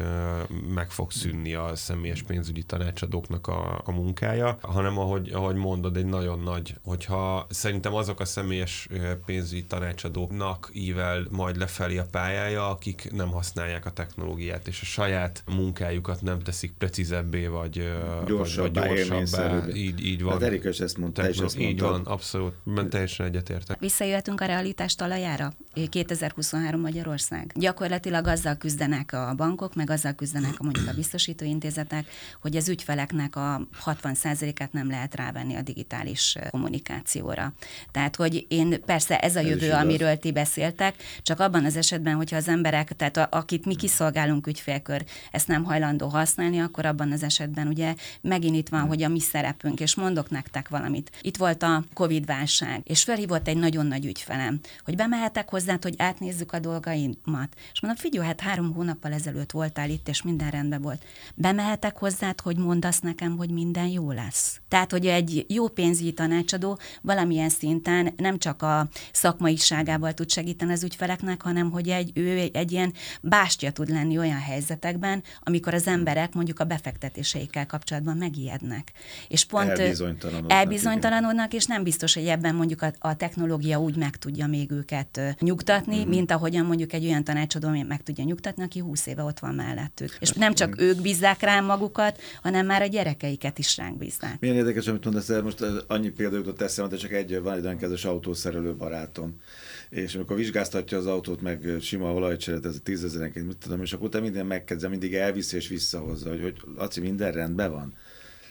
meg 0.73 0.91
fog 0.91 1.11
szűnni 1.11 1.53
a 1.53 1.71
személyes 1.75 2.23
pénzügyi 2.23 2.63
tanácsadóknak 2.63 3.47
a, 3.47 3.81
a 3.85 3.91
munkája, 3.91 4.57
hanem 4.61 4.88
hanem 4.89 5.07
ahogy, 5.07 5.29
ahogy 5.33 5.55
mondod, 5.55 5.97
egy 5.97 6.05
nagyon 6.05 6.39
nagy, 6.39 6.75
hogyha 6.83 7.47
szerintem 7.49 7.93
azok 7.93 8.19
a 8.19 8.25
személyes 8.25 8.87
pénzügyi 9.25 9.65
tanácsadóknak 9.65 10.69
ível 10.73 11.25
majd 11.31 11.57
lefelé 11.57 11.97
a 11.97 12.05
pályája, 12.11 12.69
akik 12.69 13.11
nem 13.11 13.29
használják 13.29 13.85
a 13.85 13.91
technológiát, 13.91 14.67
és 14.67 14.81
a 14.81 14.85
saját 14.85 15.43
munkájukat 15.55 16.21
nem 16.21 16.39
teszik 16.39 16.73
precízebbé, 16.77 17.47
vagy 17.47 17.91
gyorsabbá, 18.25 18.87
vagy 18.87 19.05
gyorsabbá. 19.07 19.67
Így, 19.73 20.05
így 20.05 20.23
van. 20.23 20.31
Hát 20.31 20.41
Erika 20.41 20.69
is 20.69 20.79
ezt 20.79 20.97
mondta, 20.97 21.29
és 21.29 21.37
ezt 21.37 21.59
Így 21.59 21.79
van, 21.79 22.01
abszolút, 22.05 22.53
mert 22.63 22.89
teljesen 22.89 23.25
egyetértek. 23.25 23.79
Visszajöhetünk 23.79 24.41
a 24.41 24.45
realitás 24.45 24.95
talajára? 24.95 25.53
2023 25.89 26.81
Magyarország. 26.81 27.51
Gyakorlatilag 27.55 28.27
azzal 28.27 28.55
küzdenek 28.55 29.13
a 29.13 29.33
bankok, 29.35 29.75
meg 29.75 29.89
azzal 29.89 30.13
küzdenek 30.13 30.53
a 30.57 30.63
mondjuk 30.63 30.87
a 30.87 30.93
biztosítóintézetek, 30.93 32.05
hogy 32.41 32.55
az 32.55 32.69
ügyfeleknek 32.69 33.35
a 33.35 33.61
60%-át 33.85 34.73
nem 34.79 34.89
lehet 34.89 35.15
rávenni 35.15 35.55
a 35.55 35.61
digitális 35.61 36.35
kommunikációra. 36.49 37.53
Tehát, 37.91 38.15
hogy 38.15 38.45
én 38.47 38.81
persze 38.85 39.19
ez 39.19 39.35
a 39.35 39.39
jövő, 39.39 39.65
igaz. 39.65 39.81
amiről 39.81 40.17
ti 40.17 40.31
beszéltek, 40.31 40.95
csak 41.21 41.39
abban 41.39 41.65
az 41.65 41.75
esetben, 41.75 42.15
hogyha 42.15 42.35
az 42.35 42.47
emberek, 42.47 42.95
tehát 42.95 43.17
a, 43.17 43.27
akit 43.31 43.65
mi 43.65 43.75
kiszolgálunk 43.75 44.47
ügyfélkör, 44.47 45.05
ezt 45.31 45.47
nem 45.47 45.63
hajlandó 45.63 46.07
használni, 46.07 46.59
akkor 46.59 46.85
abban 46.85 47.11
az 47.11 47.23
esetben 47.23 47.67
ugye 47.67 47.95
megint 48.21 48.55
itt 48.55 48.69
van, 48.69 48.87
hogy 48.87 49.03
a 49.03 49.07
mi 49.07 49.19
szerepünk, 49.19 49.79
és 49.79 49.95
mondok 49.95 50.29
nektek 50.29 50.69
valamit. 50.69 51.11
Itt 51.21 51.37
volt 51.37 51.63
a 51.63 51.83
Covid-válság, 51.93 52.81
és 52.83 53.03
felhívott 53.03 53.47
egy 53.47 53.57
nagyon 53.57 53.85
nagy 53.85 54.05
ügyfelem, 54.05 54.59
hogy 54.83 54.95
bemehetek 54.95 55.49
hozzá, 55.49 55.77
hogy 55.81 55.95
átnézzük 55.97 56.51
a 56.51 56.59
dolgaimat. 56.59 57.49
És 57.71 57.81
mondom, 57.81 58.01
figyelj, 58.01 58.27
hát 58.27 58.41
három 58.41 58.73
hónappal 58.73 59.13
ezelőtt 59.13 59.51
voltál 59.51 59.89
itt, 59.89 60.07
és 60.07 60.21
minden 60.21 60.49
rendben 60.49 60.81
volt. 60.81 61.03
Bemehetek 61.35 61.97
hozzád, 61.97 62.41
hogy 62.41 62.57
mondasz 62.57 62.99
nekem, 62.99 63.37
hogy 63.37 63.49
minden 63.49 63.87
jó 63.87 64.11
lesz. 64.11 64.61
Tehát, 64.69 64.91
hogy 64.91 65.05
egy 65.05 65.45
jó 65.47 65.67
pénzügyi 65.67 66.11
tanácsadó 66.11 66.79
valamilyen 67.01 67.49
szinten 67.49 68.13
nem 68.17 68.37
csak 68.37 68.61
a 68.61 68.87
szakmaiságával 69.11 70.13
tud 70.13 70.31
segíteni 70.31 70.71
az 70.71 70.83
ügyfeleknek, 70.83 71.41
hanem 71.41 71.71
hogy 71.71 71.89
egy, 71.89 72.11
ő 72.13 72.49
egy 72.53 72.71
ilyen 72.71 72.93
bástya 73.21 73.71
tud 73.71 73.89
lenni 73.89 74.17
olyan 74.17 74.39
helyzetekben, 74.39 75.23
amikor 75.43 75.73
az 75.73 75.87
emberek 75.87 76.33
mondjuk 76.33 76.59
a 76.59 76.63
befektetéseikkel 76.63 77.65
kapcsolatban 77.65 78.17
megijednek. 78.17 78.91
És 79.27 79.45
pont 79.45 79.69
Elbizonytalanodnak, 79.69 80.51
elbizonytalanodnak, 80.51 81.53
és 81.53 81.65
nem 81.65 81.83
biztos, 81.83 82.13
hogy 82.13 82.25
ebben 82.25 82.55
mondjuk 82.55 82.81
a, 82.81 82.91
a 82.99 83.15
technológia 83.15 83.79
úgy 83.79 83.95
meg 83.95 84.15
tudja 84.15 84.47
még 84.47 84.71
őket 84.71 85.35
nyugtatni, 85.39 86.05
mm. 86.05 86.09
mint 86.09 86.31
ahogyan 86.31 86.65
mondjuk 86.65 86.93
egy 86.93 87.05
olyan 87.05 87.23
tanácsadó 87.23 87.69
meg 87.87 88.03
tudja 88.03 88.23
nyugtatni, 88.23 88.63
aki 88.63 88.79
20 88.79 89.05
éve 89.05 89.23
ott 89.23 89.39
van 89.39 89.55
mellettük. 89.55 90.17
És 90.19 90.31
nem 90.31 90.53
csak 90.53 90.81
ők 90.81 91.01
bízzák 91.01 91.41
rá 91.41 91.59
magukat, 91.59 92.21
hanem 92.41 92.65
már 92.65 92.81
a 92.81 92.85
gyerekeiket 92.85 93.59
is 93.59 93.77
ránk 93.77 93.97
bízzák. 93.97 94.39
Milyen 94.39 94.58
érdekes, 94.59 94.87
amit 94.87 95.03
mondasz, 95.03 95.29
most 95.43 95.65
annyi 95.87 96.09
példa 96.09 96.35
jutott 96.35 96.61
eszembe, 96.61 96.91
de 96.91 96.97
csak 96.97 97.11
egy 97.11 97.41
van 97.41 97.57
egy 97.57 97.63
olyan 97.63 97.77
kedves 97.77 98.05
autószerelő 98.05 98.75
barátom, 98.75 99.41
és 99.89 100.15
amikor 100.15 100.35
vizsgáztatja 100.35 100.97
az 100.97 101.05
autót, 101.05 101.41
meg 101.41 101.75
sima 101.81 102.13
olajcseret, 102.13 102.65
ez 102.65 102.75
a 102.75 102.79
tízezerenként, 102.83 103.47
mit 103.47 103.57
tudom, 103.57 103.81
és 103.81 103.93
akkor 103.93 104.07
utána 104.07 104.23
minden 104.23 104.45
megkezdem, 104.45 104.89
mindig 104.89 105.13
elviszi 105.13 105.55
és 105.55 105.67
visszahozza, 105.67 106.29
hogy, 106.29 106.41
hogy 106.41 106.55
Laci, 106.75 107.01
minden 107.01 107.31
rendben 107.31 107.71
van. 107.71 107.93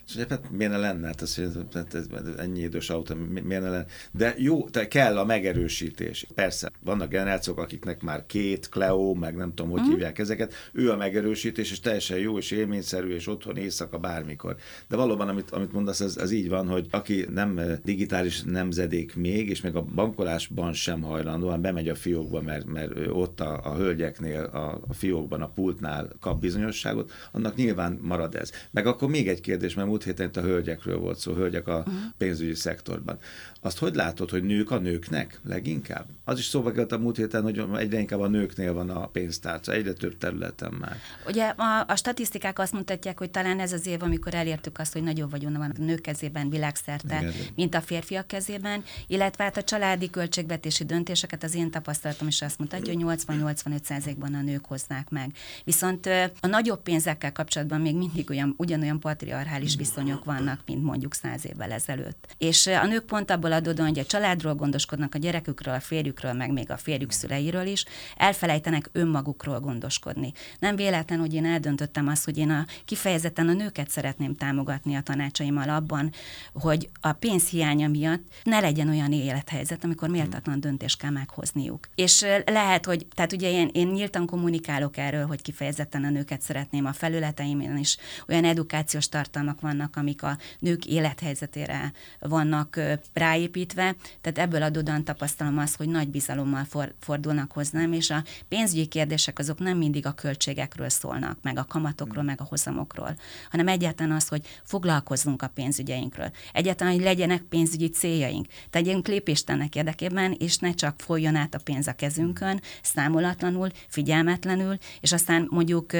És 0.08 0.14
mondja, 0.14 0.36
hát 0.36 0.50
miért 0.50 0.72
ne 0.72 0.78
lenne? 0.78 1.06
Hát 1.06 1.22
ez, 1.22 1.40
hát 1.74 1.94
ez, 1.94 2.06
ennyi 2.38 2.60
idős 2.60 2.90
autó, 2.90 3.14
mi- 3.14 3.40
miért 3.40 3.62
ne 3.62 3.68
lenne? 3.68 3.86
De 4.12 4.34
jó, 4.38 4.68
te 4.68 4.88
kell 4.88 5.18
a 5.18 5.24
megerősítés. 5.24 6.26
Persze, 6.34 6.70
vannak 6.84 7.08
generációk, 7.08 7.58
akiknek 7.58 8.02
már 8.02 8.26
két, 8.26 8.68
Cleo, 8.68 9.14
meg 9.14 9.36
nem 9.36 9.54
tudom, 9.54 9.70
hogy 9.70 9.80
mm. 9.80 9.90
hívják 9.90 10.18
ezeket. 10.18 10.54
Ő 10.72 10.90
a 10.90 10.96
megerősítés, 10.96 11.70
és 11.70 11.80
teljesen 11.80 12.18
jó, 12.18 12.38
és 12.38 12.50
élményszerű, 12.50 13.08
és 13.14 13.26
otthon 13.26 13.56
éjszaka 13.56 13.98
bármikor. 13.98 14.56
De 14.88 14.96
valóban, 14.96 15.28
amit, 15.28 15.50
amit 15.50 15.72
mondasz, 15.72 16.00
ez, 16.00 16.16
ez 16.16 16.30
így 16.30 16.48
van, 16.48 16.68
hogy 16.68 16.86
aki 16.90 17.26
nem 17.30 17.60
digitális 17.84 18.42
nemzedék 18.42 19.16
még, 19.16 19.48
és 19.48 19.60
még 19.60 19.74
a 19.74 19.82
bankolásban 19.82 20.72
sem 20.72 21.02
hajlandó, 21.02 21.46
hanem 21.46 21.60
bemegy 21.60 21.88
a 21.88 21.94
fiókba, 21.94 22.40
mert, 22.40 22.66
mert 22.66 22.92
ott 23.08 23.40
a, 23.40 23.60
a 23.64 23.74
hölgyeknél, 23.74 24.42
a, 24.42 24.80
a 24.88 24.92
fiókban, 24.92 25.42
a 25.42 25.48
pultnál 25.48 26.08
kap 26.20 26.40
bizonyosságot, 26.40 27.12
annak 27.32 27.56
nyilván 27.56 27.98
marad 28.02 28.34
ez. 28.34 28.52
Meg 28.70 28.86
akkor 28.86 29.08
még 29.08 29.28
egy 29.28 29.40
kérdés, 29.40 29.74
mert 29.74 29.88
múlt 29.98 30.16
héten 30.16 30.28
itt 30.28 30.36
a 30.36 30.40
hölgyekről 30.40 30.98
volt 30.98 31.18
szó, 31.18 31.32
hölgyek 31.32 31.68
a 31.68 31.84
pénzügyi 32.18 32.54
szektorban. 32.54 33.18
Azt 33.60 33.78
hogy 33.78 33.94
látod, 33.94 34.30
hogy 34.30 34.42
nők 34.42 34.70
a 34.70 34.78
nőknek 34.78 35.40
leginkább? 35.44 36.06
Az 36.24 36.38
is 36.38 36.44
szóba 36.44 36.70
került 36.70 36.92
a 36.92 36.98
múlt 36.98 37.16
héten, 37.16 37.42
hogy 37.42 37.62
egyre 37.76 37.98
inkább 37.98 38.20
a 38.20 38.28
nőknél 38.28 38.72
van 38.72 38.90
a 38.90 39.06
pénztárca, 39.06 39.72
egyre 39.72 39.92
több 39.92 40.18
területen 40.18 40.72
már. 40.80 40.96
Ugye 41.26 41.46
a, 41.46 41.84
a 41.88 41.96
statisztikák 41.96 42.58
azt 42.58 42.72
mutatják, 42.72 43.18
hogy 43.18 43.30
talán 43.30 43.60
ez 43.60 43.72
az 43.72 43.86
év, 43.86 44.02
amikor 44.02 44.34
elértük 44.34 44.78
azt, 44.78 44.92
hogy 44.92 45.02
nagyobb 45.02 45.30
vagyon 45.30 45.52
van 45.52 45.74
a 45.78 45.82
nők 45.82 46.00
kezében 46.00 46.50
világszerte, 46.50 47.18
Igen. 47.18 47.32
mint 47.54 47.74
a 47.74 47.80
férfiak 47.80 48.26
kezében, 48.26 48.82
illetve 49.06 49.44
hát 49.44 49.56
a 49.56 49.62
családi 49.62 50.10
költségvetési 50.10 50.84
döntéseket 50.84 51.42
az 51.42 51.54
én 51.54 51.70
tapasztalatom 51.70 52.28
is 52.28 52.42
azt 52.42 52.58
mutatja, 52.58 52.94
hogy 52.94 53.18
80-85%-ban 53.26 54.34
a 54.34 54.40
nők 54.40 54.64
hoznák 54.64 55.10
meg. 55.10 55.32
Viszont 55.64 56.06
a 56.40 56.46
nagyobb 56.46 56.82
pénzekkel 56.82 57.32
kapcsolatban 57.32 57.80
még 57.80 57.96
mindig 57.96 58.30
olyan, 58.30 58.54
ugyanolyan 58.56 59.00
patriarchális 59.00 59.76
viszonyok 59.88 60.24
vannak, 60.24 60.60
mint 60.66 60.82
mondjuk 60.82 61.14
száz 61.14 61.46
évvel 61.46 61.72
ezelőtt. 61.72 62.34
És 62.38 62.66
ö, 62.66 62.74
a 62.74 62.86
nők 62.86 63.04
pont 63.04 63.30
abból 63.30 63.52
adódóan, 63.52 63.88
hogy 63.88 63.98
a 63.98 64.04
családról 64.04 64.54
gondoskodnak, 64.54 65.14
a 65.14 65.18
gyerekükről, 65.18 65.74
a 65.74 65.80
férjükről, 65.80 66.32
meg 66.32 66.52
még 66.52 66.70
a 66.70 66.76
férjük 66.76 67.10
szüleiről 67.10 67.66
is, 67.66 67.84
elfelejtenek 68.16 68.88
önmagukról 68.92 69.60
gondoskodni. 69.60 70.32
Nem 70.58 70.76
véletlen, 70.76 71.18
hogy 71.18 71.34
én 71.34 71.44
eldöntöttem 71.44 72.08
azt, 72.08 72.24
hogy 72.24 72.38
én 72.38 72.50
a, 72.50 72.66
kifejezetten 72.84 73.48
a 73.48 73.52
nőket 73.52 73.90
szeretném 73.90 74.36
támogatni 74.36 74.94
a 74.94 75.00
tanácsaimmal 75.00 75.68
abban, 75.68 76.12
hogy 76.52 76.88
a 77.00 77.12
pénzhiánya 77.12 77.88
miatt 77.88 78.22
ne 78.42 78.60
legyen 78.60 78.88
olyan 78.88 79.12
élethelyzet, 79.12 79.84
amikor 79.84 80.08
méltatlan 80.08 80.60
döntést 80.60 80.98
kell 80.98 81.10
meghozniuk. 81.10 81.88
És 81.94 82.22
ö, 82.22 82.36
lehet, 82.46 82.84
hogy, 82.84 83.06
tehát 83.14 83.32
ugye 83.32 83.50
én, 83.50 83.70
én 83.72 83.86
nyíltan 83.86 84.26
kommunikálok 84.26 84.96
erről, 84.96 85.26
hogy 85.26 85.42
kifejezetten 85.42 86.04
a 86.04 86.10
nőket 86.10 86.40
szeretném 86.40 86.86
a 86.86 86.92
felületeimen 86.92 87.76
is, 87.76 87.96
olyan 88.28 88.44
edukációs 88.44 89.08
tartalmak 89.08 89.60
vannak, 89.60 89.77
amik 89.80 90.22
a 90.22 90.38
nők 90.58 90.84
élethelyzetére 90.84 91.92
vannak 92.20 92.80
ráépítve, 93.12 93.96
tehát 94.20 94.38
ebből 94.38 94.62
adódóan 94.62 95.04
tapasztalom 95.04 95.58
azt, 95.58 95.76
hogy 95.76 95.88
nagy 95.88 96.08
bizalommal 96.08 96.64
for, 96.64 96.94
fordulnak 97.00 97.52
hozzám, 97.52 97.92
és 97.92 98.10
a 98.10 98.24
pénzügyi 98.48 98.86
kérdések 98.86 99.38
azok 99.38 99.58
nem 99.58 99.76
mindig 99.76 100.06
a 100.06 100.12
költségekről 100.12 100.88
szólnak, 100.88 101.38
meg 101.42 101.58
a 101.58 101.64
kamatokról, 101.64 102.24
meg 102.24 102.40
a 102.40 102.46
hozamokról, 102.48 103.16
hanem 103.50 103.68
egyáltalán 103.68 104.16
az, 104.16 104.28
hogy 104.28 104.46
foglalkozzunk 104.64 105.42
a 105.42 105.48
pénzügyeinkről. 105.48 106.30
Egyáltalán, 106.52 106.92
hogy 106.92 107.02
legyenek 107.02 107.42
pénzügyi 107.42 107.88
céljaink. 107.88 108.46
Tegyünk 108.70 109.08
lépést 109.08 109.50
ennek 109.50 109.74
érdekében, 109.74 110.36
és 110.38 110.56
ne 110.56 110.72
csak 110.72 111.00
folyjon 111.00 111.34
át 111.34 111.54
a 111.54 111.58
pénz 111.64 111.86
a 111.86 111.92
kezünkön, 111.92 112.60
számolatlanul, 112.82 113.68
figyelmetlenül, 113.88 114.78
és 115.00 115.12
aztán 115.12 115.46
mondjuk 115.50 115.92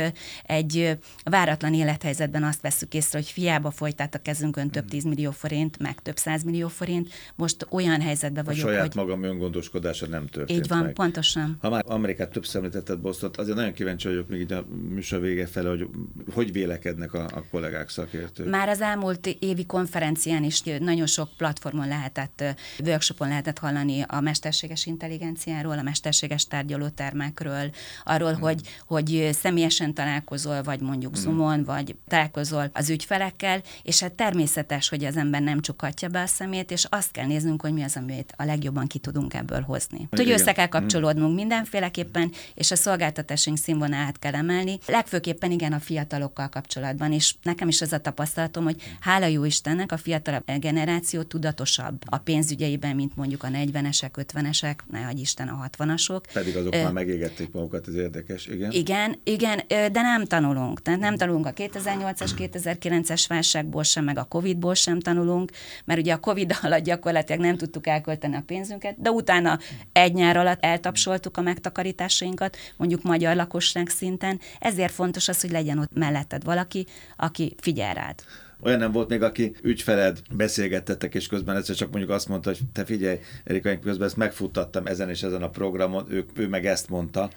egy 0.42 0.98
váratlan 1.24 1.74
élethelyzetben 1.74 2.44
azt 2.44 2.60
veszük 2.60 2.94
észre, 2.94 3.18
hogy 3.18 3.30
fiába 3.30 3.67
folyt 3.70 4.00
át 4.00 4.14
a 4.14 4.18
kezünkön 4.18 4.70
több 4.70 4.88
tízmillió 4.88 5.30
forint, 5.30 5.78
meg 5.78 6.02
több 6.02 6.16
százmillió 6.16 6.68
forint, 6.68 7.08
most 7.34 7.66
olyan 7.70 8.00
helyzetben 8.00 8.44
A 8.44 8.46
vagyok, 8.46 8.66
saját 8.66 8.80
hogy 8.80 8.94
magam 8.94 9.22
öngondoskodása 9.22 10.06
nem 10.06 10.26
történt 10.26 10.58
így 10.58 10.68
van, 10.68 10.82
meg. 10.82 10.92
pontosan. 10.92 11.58
Ha 11.60 11.70
már 11.70 11.84
Amerikát 11.86 12.30
többször 12.30 12.56
említetted 12.56 12.98
Boston, 12.98 13.30
azért 13.36 13.56
nagyon 13.56 13.72
kíváncsi 13.72 14.08
vagyok 14.08 14.28
még 14.28 14.40
így 14.40 14.52
a 14.52 14.64
műsor 14.88 15.20
vége 15.20 15.46
fele, 15.46 15.68
hogy 15.68 15.86
hogy 16.34 16.52
vélekednek 16.52 17.14
a, 17.14 17.24
a 17.24 17.44
kollégák, 17.50 17.88
szakértők. 17.88 18.50
Már 18.50 18.68
az 18.68 18.80
elmúlt 18.80 19.26
évi 19.26 19.66
konferencián 19.66 20.44
is 20.44 20.62
nagyon 20.62 21.06
sok 21.06 21.28
platformon 21.36 21.88
lehetett, 21.88 22.44
workshopon 22.84 23.28
lehetett 23.28 23.58
hallani 23.58 24.04
a 24.06 24.20
mesterséges 24.20 24.86
intelligenciáról, 24.86 25.78
a 25.78 25.82
mesterséges 25.82 26.46
tárgyalótermekről, 26.46 27.70
arról, 28.04 28.32
hmm. 28.32 28.40
hogy, 28.40 28.60
hogy 28.86 29.28
személyesen 29.32 29.94
találkozol, 29.94 30.62
vagy 30.62 30.80
mondjuk 30.80 31.12
hmm. 31.12 31.22
Zoomon, 31.22 31.64
vagy 31.64 31.96
találkozol 32.08 32.70
az 32.72 32.90
ügyfelekkel, 32.90 33.57
és 33.82 34.00
hát 34.00 34.12
természetes, 34.12 34.88
hogy 34.88 35.04
az 35.04 35.16
ember 35.16 35.42
nem 35.42 35.60
csukhatja 35.60 36.08
be 36.08 36.20
a 36.20 36.26
szemét, 36.26 36.70
és 36.70 36.86
azt 36.90 37.10
kell 37.10 37.26
néznünk, 37.26 37.60
hogy 37.60 37.72
mi 37.72 37.82
az, 37.82 37.96
amit 37.96 38.34
a 38.36 38.44
legjobban 38.44 38.86
ki 38.86 38.98
tudunk 38.98 39.34
ebből 39.34 39.60
hozni. 39.60 40.08
Hogy 40.10 40.30
össze 40.30 40.52
kell 40.52 40.66
kapcsolódnunk 40.66 41.34
mindenféleképpen, 41.34 42.32
és 42.54 42.70
a 42.70 42.76
szolgáltatásunk 42.76 43.58
színvonalát 43.58 44.18
kell 44.18 44.34
emelni, 44.34 44.78
legfőképpen 44.86 45.50
igen 45.50 45.72
a 45.72 45.80
fiatalokkal 45.80 46.48
kapcsolatban, 46.48 47.12
és 47.12 47.34
nekem 47.42 47.68
is 47.68 47.80
az 47.80 47.92
a 47.92 47.98
tapasztalatom, 47.98 48.64
hogy 48.64 48.82
hála 49.00 49.26
jó 49.26 49.44
Istennek 49.44 49.92
a 49.92 49.96
fiatalabb 49.96 50.44
generáció 50.58 51.22
tudatosabb 51.22 52.02
a 52.06 52.18
pénzügyeiben, 52.18 52.96
mint 52.96 53.16
mondjuk 53.16 53.42
a 53.42 53.48
40-esek, 53.48 54.10
50-esek, 54.32 54.76
ne 54.90 55.00
hagyj 55.00 55.20
Isten 55.20 55.48
a 55.48 55.68
60-asok. 55.78 56.20
Pedig 56.32 56.56
azok 56.56 56.74
Ö, 56.74 56.82
már 56.82 56.92
megégették 56.92 57.52
magukat, 57.52 57.88
ez 57.88 57.94
érdekes, 57.94 58.46
igen. 58.46 58.70
Igen, 58.70 59.20
igen, 59.24 59.62
de 59.68 60.00
nem 60.00 60.24
tanulunk. 60.24 60.82
Tehát 60.82 61.00
nem 61.00 61.16
tanulunk 61.16 61.46
a 61.46 61.52
2008-as, 61.52 62.30
2009-es 62.36 63.28
válságból 63.38 63.82
sem, 63.82 64.04
meg 64.04 64.18
a 64.18 64.24
Covid-ból 64.24 64.74
sem 64.74 65.00
tanulunk, 65.00 65.50
mert 65.84 66.00
ugye 66.00 66.12
a 66.12 66.18
Covid 66.18 66.56
alatt 66.62 66.84
gyakorlatilag 66.84 67.40
nem 67.40 67.56
tudtuk 67.56 67.86
elkölteni 67.86 68.36
a 68.36 68.42
pénzünket, 68.46 69.00
de 69.00 69.10
utána 69.10 69.58
egy 69.92 70.12
nyár 70.12 70.36
alatt 70.36 70.64
eltapsoltuk 70.64 71.36
a 71.36 71.40
megtakarításainkat, 71.40 72.56
mondjuk 72.76 73.02
magyar 73.02 73.36
lakosság 73.36 73.88
szinten. 73.88 74.40
Ezért 74.58 74.92
fontos 74.92 75.28
az, 75.28 75.40
hogy 75.40 75.50
legyen 75.50 75.78
ott 75.78 75.94
melletted 75.94 76.44
valaki, 76.44 76.86
aki 77.16 77.54
figyel 77.60 77.94
rád. 77.94 78.22
Olyan 78.62 78.78
nem 78.78 78.92
volt 78.92 79.08
még, 79.08 79.22
aki 79.22 79.54
ügyfeled, 79.62 80.18
beszélgettetek, 80.30 81.14
és 81.14 81.26
közben 81.26 81.56
egyszer 81.56 81.76
csak 81.76 81.90
mondjuk 81.90 82.10
azt 82.10 82.28
mondta, 82.28 82.50
hogy 82.50 82.58
te 82.72 82.84
figyelj, 82.84 83.18
Erika, 83.44 83.68
én 83.68 83.80
közben 83.80 84.06
ezt 84.06 84.16
megfuttattam 84.16 84.86
ezen 84.86 85.08
és 85.08 85.22
ezen 85.22 85.42
a 85.42 85.48
programon, 85.48 86.06
ő, 86.08 86.24
ő 86.36 86.48
meg 86.48 86.66
ezt 86.66 86.88
mondta, 86.88 87.30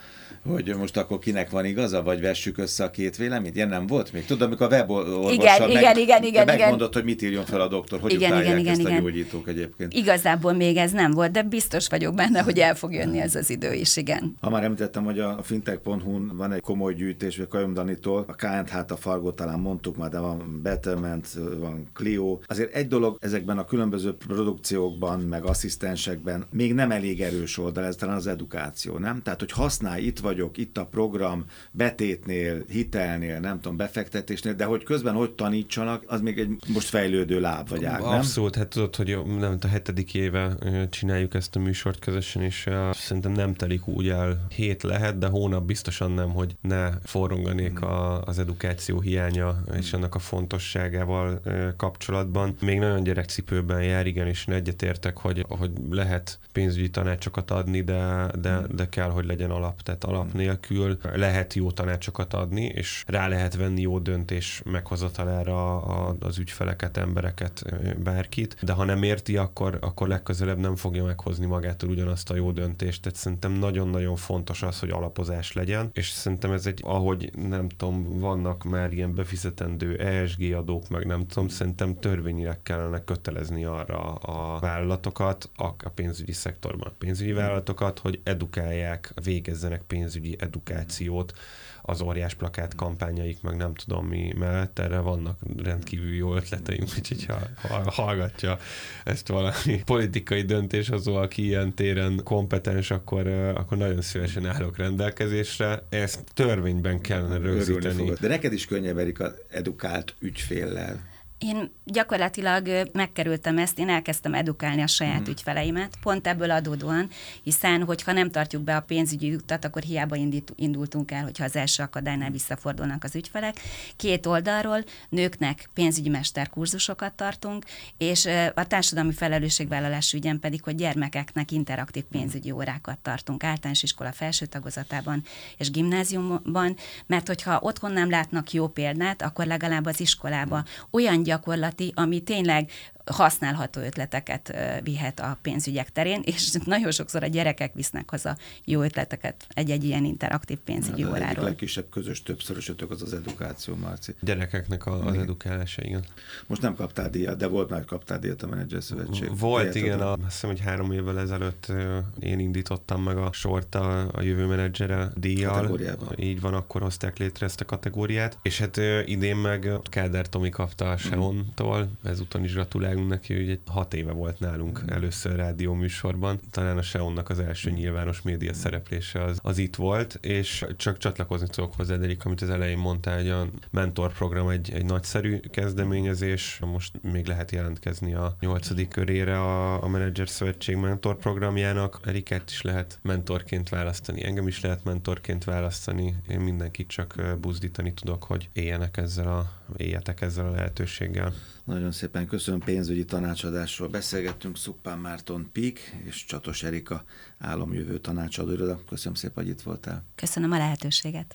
hogy 0.50 0.76
most 0.78 0.98
akkor 0.98 1.20
kinek 1.20 1.50
van 1.50 1.66
igaza, 1.66 2.04
vagy 2.04 2.22
vessük 2.22 2.58
össze 2.58 2.84
a 2.84 2.90
két 2.90 3.18
véleményt? 3.18 3.56
Ilyen 3.56 3.68
nem 3.68 3.88
volt 3.88 4.14
még? 4.14 4.26
Tudod, 4.26 4.48
amikor 4.48 4.66
a 4.66 4.76
weborvossal 4.76 5.32
Igen, 5.32 5.60
meg, 5.60 5.70
igen, 5.72 5.98
igen, 5.98 6.24
igen, 6.24 6.46
megmondott, 6.46 6.94
hogy 6.94 7.04
mit 7.04 7.22
írjon 7.22 7.46
fel 7.46 7.62
a 7.62 7.68
doktor, 7.68 8.00
hogy 8.00 8.14
Igen, 8.14 8.32
utálják 8.32 8.60
igen, 8.60 8.72
ezt 8.72 8.80
igen, 8.80 8.92
a 8.92 8.96
igen. 8.96 9.04
gyógyítók 9.04 9.48
egyébként. 9.48 9.94
Igazából 9.94 10.54
még 10.54 10.78
ez 10.78 10.92
nem 10.92 11.12
volt, 11.12 11.32
de 11.32 11.42
biztos 11.42 11.88
vagyok 11.88 12.16
benne, 12.16 12.42
hogy 12.42 12.60
el 12.60 12.76
fog 12.76 12.94
jönni 12.94 13.20
ez 13.20 13.36
az 13.36 13.50
idő 13.50 13.74
is, 13.74 13.98
igen. 13.98 14.36
Ha 14.42 14.50
már 14.50 14.64
említettem, 14.64 15.04
hogy 15.04 15.20
a 15.20 15.40
fintech.hu-n 15.44 16.32
van 16.36 16.52
egy 16.52 16.62
komoly 16.62 16.94
gyűjtés, 16.94 17.38
vagy 17.38 17.48
Kajom 17.48 17.74
Danitól, 17.74 18.26
a 18.28 18.34
KNH-t, 18.34 18.92
a 18.92 18.96
Fargo 18.96 19.32
talán 19.32 19.60
mondtuk 19.60 19.98
már, 19.98 20.10
de 20.10 20.20
van 20.20 20.60
Betterment, 20.64 21.11
Element, 21.12 21.60
van 21.60 21.88
Clio. 21.94 22.40
Azért 22.46 22.74
egy 22.74 22.88
dolog 22.88 23.18
ezekben 23.20 23.58
a 23.58 23.66
különböző 23.66 24.16
produkciókban, 24.16 25.20
meg 25.20 25.46
asszisztensekben 25.46 26.46
még 26.52 26.74
nem 26.74 26.92
elég 26.92 27.22
erős 27.22 27.58
oldal, 27.58 27.84
ez 27.84 27.96
talán 27.96 28.16
az 28.16 28.28
edukáció, 28.28 28.98
nem? 28.98 29.22
Tehát, 29.22 29.40
hogy 29.40 29.52
használj, 29.52 30.04
itt 30.04 30.20
vagyok, 30.20 30.58
itt 30.58 30.78
a 30.78 30.86
program, 30.86 31.46
betétnél, 31.72 32.64
hitelnél, 32.70 33.40
nem 33.40 33.60
tudom, 33.60 33.78
befektetésnél, 33.78 34.54
de 34.54 34.66
hogy 34.66 34.84
közben 34.84 35.14
hogy 35.14 35.32
tanítsanak, 35.32 36.04
az 36.08 36.22
még 36.22 36.40
egy 36.40 36.50
most 36.68 36.88
fejlődő 36.88 37.40
láb 37.40 37.70
vagy 37.70 37.86
ág, 37.86 38.02
nem? 38.02 38.10
Abszolút, 38.10 38.56
hát 38.56 38.68
tudod, 38.68 38.96
hogy 38.96 39.18
nem, 39.40 39.58
a 39.62 39.68
hetedik 39.68 40.14
éve 40.14 40.58
csináljuk 40.90 41.34
ezt 41.34 41.56
a 41.56 41.60
műsort 41.60 42.00
közösen, 42.00 42.42
és 42.42 42.66
uh, 42.68 42.94
szerintem 42.94 43.32
nem 43.32 43.54
telik 43.54 43.88
úgy 43.88 44.10
el, 44.10 44.46
hét 44.56 44.84
lehet, 44.84 45.18
de 45.18 45.28
hónap 45.28 45.64
biztosan 45.64 46.12
nem, 46.12 46.30
hogy 46.30 46.56
ne 46.62 46.90
forronganék 47.04 47.80
hmm. 47.80 47.90
a, 47.90 48.22
az 48.22 48.40
edukáció 48.40 49.00
hiánya 49.00 49.64
és 49.78 49.90
hmm. 49.90 50.00
annak 50.00 50.16
a 50.16 50.20
fontosságával 50.20 51.01
uh, 51.10 51.76
kapcsolatban. 51.78 52.56
Még 52.62 52.80
nagyon 52.80 53.04
gyerekcipőben 53.04 53.84
jár, 53.84 54.08
igen, 54.08 54.28
és 54.28 54.48
egyetértek, 54.48 55.18
hogy, 55.18 55.46
hogy 55.50 55.72
lehet 55.90 56.40
pénzügyi 56.52 56.90
tanácsokat 56.90 57.52
adni, 57.52 57.82
de, 57.82 58.32
de, 58.42 58.62
de 58.76 58.90
kell, 58.90 59.10
hogy 59.10 59.26
legyen 59.26 59.52
alap. 59.52 59.82
Tehát 59.82 60.04
alap 60.04 60.34
nélkül 60.34 60.98
lehet 61.14 61.54
jó 61.54 61.72
tanácsokat 61.72 62.34
adni, 62.34 62.66
és 62.66 63.04
rá 63.08 63.28
lehet 63.28 63.56
venni 63.56 63.82
jó 63.82 64.00
döntés 64.00 64.62
meghozatalára 64.66 65.82
az 66.20 66.38
ügyfeleket, 66.38 66.98
embereket, 66.98 67.64
bárkit, 68.04 68.58
de 68.62 68.74
ha 68.74 68.84
nem 68.84 69.04
érti, 69.04 69.38
akkor, 69.38 69.78
akkor 69.82 70.08
legközelebb 70.08 70.58
nem 70.58 70.76
fogja 70.76 71.04
meghozni 71.04 71.46
magától 71.46 71.90
ugyanazt 71.90 72.30
a 72.30 72.36
jó 72.36 72.52
döntést. 72.52 73.02
Tehát 73.02 73.18
szerintem 73.18 73.52
nagyon-nagyon 73.52 74.16
fontos 74.16 74.64
az, 74.64 74.80
hogy 74.80 74.90
alapozás 74.90 75.54
legyen, 75.54 75.90
és 75.94 76.10
szerintem 76.10 76.52
ez 76.52 76.66
egy, 76.66 76.82
ahogy 76.84 77.32
nem 77.50 77.70
tudom, 77.70 78.20
vannak 78.20 78.64
már 78.64 78.94
ilyen 78.94 79.16
befizetendő 79.16 79.98
ESG 79.98 80.54
adók, 80.54 80.90
meg 80.92 81.06
nem 81.06 81.28
tudom, 81.28 81.48
szerintem 81.48 82.00
törvényileg 82.00 82.62
kellene 82.64 83.04
kötelezni 83.04 83.66
arra 83.66 84.14
a 84.14 84.60
vállalatokat, 84.60 85.50
a 85.56 85.90
pénzügyi 85.96 86.32
szektorban 86.32 86.88
a 86.88 86.96
pénzügyi 86.98 87.32
vállalatokat, 87.32 88.00
hogy 88.00 88.20
edukálják, 88.24 89.12
végezzenek 89.24 89.82
pénzügyi 89.82 90.36
edukációt, 90.40 91.34
az 91.82 92.02
óriás 92.02 92.34
plakát 92.34 92.76
kampányaik, 92.76 93.42
meg 93.42 93.56
nem 93.56 93.74
tudom 93.74 94.06
mi 94.06 94.34
mellett, 94.38 94.80
erre 94.80 95.00
vannak 95.00 95.40
rendkívül 95.64 96.14
jó 96.14 96.36
ötleteim, 96.36 96.84
úgyhogy 96.98 97.26
ha 97.26 97.92
hallgatja 97.92 98.58
ezt 99.04 99.28
valami 99.28 99.82
politikai 99.86 100.42
döntéshozó, 100.42 101.16
aki 101.16 101.46
ilyen 101.46 101.74
téren 101.74 102.22
kompetens, 102.24 102.92
akkor, 102.92 103.28
akkor 103.28 103.78
nagyon 103.78 104.02
szívesen 104.02 104.46
állok 104.46 104.78
rendelkezésre. 104.78 105.84
Ezt 105.90 106.24
törvényben 106.34 107.02
kellene 107.02 107.38
rögzíteni. 107.38 108.14
De 108.20 108.28
neked 108.28 108.54
is 108.54 108.66
könnyebb, 108.66 108.98
Erika, 108.98 109.34
edukált 109.50 110.16
ügyféllel 110.20 111.11
én 111.42 111.72
gyakorlatilag 111.86 112.90
megkerültem 112.94 113.58
ezt, 113.58 113.80
én 113.80 113.90
elkezdtem 113.90 114.34
edukálni 114.34 114.82
a 114.82 114.88
saját 114.88 115.20
mm. 115.20 115.32
ügyfeleimet, 115.32 115.98
pont 116.02 116.28
ebből 116.28 116.52
adódóan, 116.52 117.10
hiszen 117.44 117.84
hogyha 117.84 118.12
nem 118.12 118.32
tartjuk 118.32 118.62
be 118.64 118.76
a 118.76 118.82
pénzügyi 118.82 119.34
utat, 119.34 119.66
akkor 119.66 119.82
hiába 119.82 120.16
indít, 120.16 120.54
indultunk 120.56 121.12
el, 121.12 121.24
hogyha 121.24 121.44
az 121.44 121.56
első 121.56 121.84
akadálynál 121.84 122.32
visszafordulnak 122.32 123.04
az 123.04 123.16
ügyfelek. 123.16 123.60
Két 123.96 124.26
oldalról 124.26 124.84
nőknek 125.10 125.70
pénzügyi 125.74 126.10
mesterkurzusokat 126.10 127.14
tartunk, 127.14 127.66
és 127.98 128.26
a 128.54 128.68
társadalmi 128.68 129.14
felelősségvállalás 129.14 130.14
ügyen 130.14 130.40
pedig, 130.40 130.64
hogy 130.64 130.76
gyermekeknek 130.76 131.52
interaktív 131.52 132.04
pénzügyi 132.04 132.52
órákat 132.52 132.98
tartunk 132.98 133.44
általános 133.44 133.84
iskola 133.84 134.12
felső 134.12 134.46
tagozatában 134.46 135.24
és 135.58 135.72
gimnáziumban, 135.72 136.76
mert 137.06 137.28
hogyha 137.28 137.60
otthon 137.62 137.92
nem 137.92 138.10
látnak 138.10 138.52
jó 138.52 138.68
példát, 138.68 139.22
akkor 139.22 139.46
legalább 139.46 139.86
az 139.86 140.00
iskolába 140.00 140.64
olyan 140.90 141.24
gyakorlati, 141.32 141.92
ami 141.96 142.20
tényleg 142.20 142.70
használható 143.06 143.82
ötleteket 143.82 144.54
vihet 144.84 145.20
a 145.20 145.38
pénzügyek 145.42 145.92
terén, 145.92 146.22
és 146.24 146.52
nagyon 146.66 146.92
sokszor 146.92 147.24
a 147.24 147.28
gyerekek 147.28 147.74
visznek 147.74 148.10
haza 148.10 148.38
jó 148.66 148.82
ötleteket 148.82 149.46
egy-egy 149.50 149.84
ilyen 149.84 150.06
interaktív 150.06 150.58
pénzügyi 150.58 151.02
hát, 151.02 151.12
óráról. 151.12 151.44
A 151.44 151.48
legkisebb 151.48 151.90
közös 151.90 152.24
többszörösötök 152.24 152.92
az 152.92 153.02
az 153.02 153.14
edukáció, 153.14 153.76
Marci. 153.76 154.16
Gyerekeknek 154.20 154.86
a, 154.86 155.06
az 155.06 155.18
edukálása, 155.18 155.84
igen. 155.84 156.04
Most 156.48 156.62
nem 156.62 156.76
kaptál 156.76 157.10
díjat, 157.10 157.38
de 157.38 157.48
volt 157.48 157.70
már 157.70 157.86
kaptál 157.86 158.20
díjat 158.20 158.44
a 158.44 158.48
Menedzser 158.48 158.84
Szövetség. 158.84 159.40
Volt, 159.40 159.76
igen, 159.76 160.00
a, 160.00 160.12
azt 160.12 160.22
hiszem, 160.24 160.50
hogy 160.50 160.60
három 160.60 160.92
évvel 160.92 161.20
ezelőtt 161.20 161.72
én 162.20 162.40
indítottam 162.40 163.04
meg 163.04 163.18
a 163.18 163.32
sort 163.32 163.76
a, 163.76 164.10
a 164.14 164.22
jövő 164.22 164.46
menedzsere 164.46 165.12
díjjal. 165.16 165.80
Így 166.16 166.42
van, 166.42 166.54
akkor 166.54 166.82
hozták 166.82 167.18
létre 167.18 167.46
ezt 167.46 167.62
a 167.62 167.66
kategóriát, 167.66 168.38
és 168.42 168.60
hát 168.60 168.78
idén 169.06 169.36
meg 169.36 169.70
Kádár 169.84 170.28
Tomi 170.28 170.50
kapta 170.50 170.90
a 170.90 170.98
Seon-tól, 170.98 171.90
ezúton 172.04 172.44
is 172.44 172.54
gratulálunk 172.54 172.91
gratulálunk 172.92 173.10
neki, 173.10 173.34
hogy 173.34 173.50
egy 173.50 173.62
hat 173.66 173.94
éve 173.94 174.12
volt 174.12 174.40
nálunk 174.40 174.84
mm. 174.84 174.88
először 174.88 175.36
rádió 175.36 175.74
műsorban. 175.74 176.40
Talán 176.52 176.78
a 176.78 176.82
Seonnak 176.82 177.30
az 177.30 177.40
első 177.40 177.70
nyilvános 177.70 178.22
média 178.22 178.54
szereplése 178.54 179.24
az, 179.24 179.40
az 179.42 179.58
itt 179.58 179.76
volt, 179.76 180.18
és 180.22 180.66
csak 180.78 180.98
csatlakozni 180.98 181.48
tudok 181.48 181.74
hozzá, 181.76 181.96
Erik, 181.96 182.26
amit 182.26 182.42
az 182.42 182.50
elején 182.50 182.78
mondtál, 182.78 183.18
hogy 183.18 183.30
a 183.30 183.48
mentor 183.72 184.14
program 184.14 184.50
egy, 184.50 184.72
egy 184.74 184.86
nagyszerű 184.86 185.40
kezdeményezés. 185.40 186.60
Most 186.66 187.00
még 187.02 187.26
lehet 187.26 187.52
jelentkezni 187.52 188.14
a 188.14 188.36
nyolcadik 188.40 188.88
körére 188.88 189.40
a, 189.40 189.84
a 189.84 189.88
Manager 189.88 190.30
Szövetség 190.30 190.76
mentor 190.76 191.18
programjának. 191.18 192.00
Erikát 192.06 192.50
is 192.50 192.62
lehet 192.62 193.00
mentorként 193.02 193.70
választani, 193.70 194.24
engem 194.24 194.48
is 194.48 194.62
lehet 194.62 194.84
mentorként 194.84 195.44
választani. 195.44 196.16
Én 196.30 196.40
mindenkit 196.40 196.88
csak 196.88 197.38
buzdítani 197.42 197.94
tudok, 197.94 198.24
hogy 198.24 198.50
éljenek 198.54 198.98
ezzel 198.98 199.28
a, 199.28 199.61
éljetek 199.78 200.22
ezzel 200.22 200.46
a 200.48 200.52
lehetőséggel. 200.52 201.34
Nagyon 201.64 201.92
szépen 201.92 202.28
köszönöm, 202.28 202.60
pénzügyi 202.60 203.06
tanácsadásról 203.06 203.88
beszélgettünk, 203.88 204.58
Szuppán 204.58 205.00
Márton 205.00 205.50
Pík 205.52 205.96
és 206.06 206.26
Csatos 206.26 206.64
Erika 206.64 207.04
álomjövő 207.40 208.00
tanácsadóra. 208.00 208.80
Köszönöm 208.90 209.14
szépen, 209.14 209.44
hogy 209.44 209.54
itt 209.54 209.62
voltál. 209.62 210.04
Köszönöm 210.16 210.52
a 210.52 210.58
lehetőséget. 210.58 211.28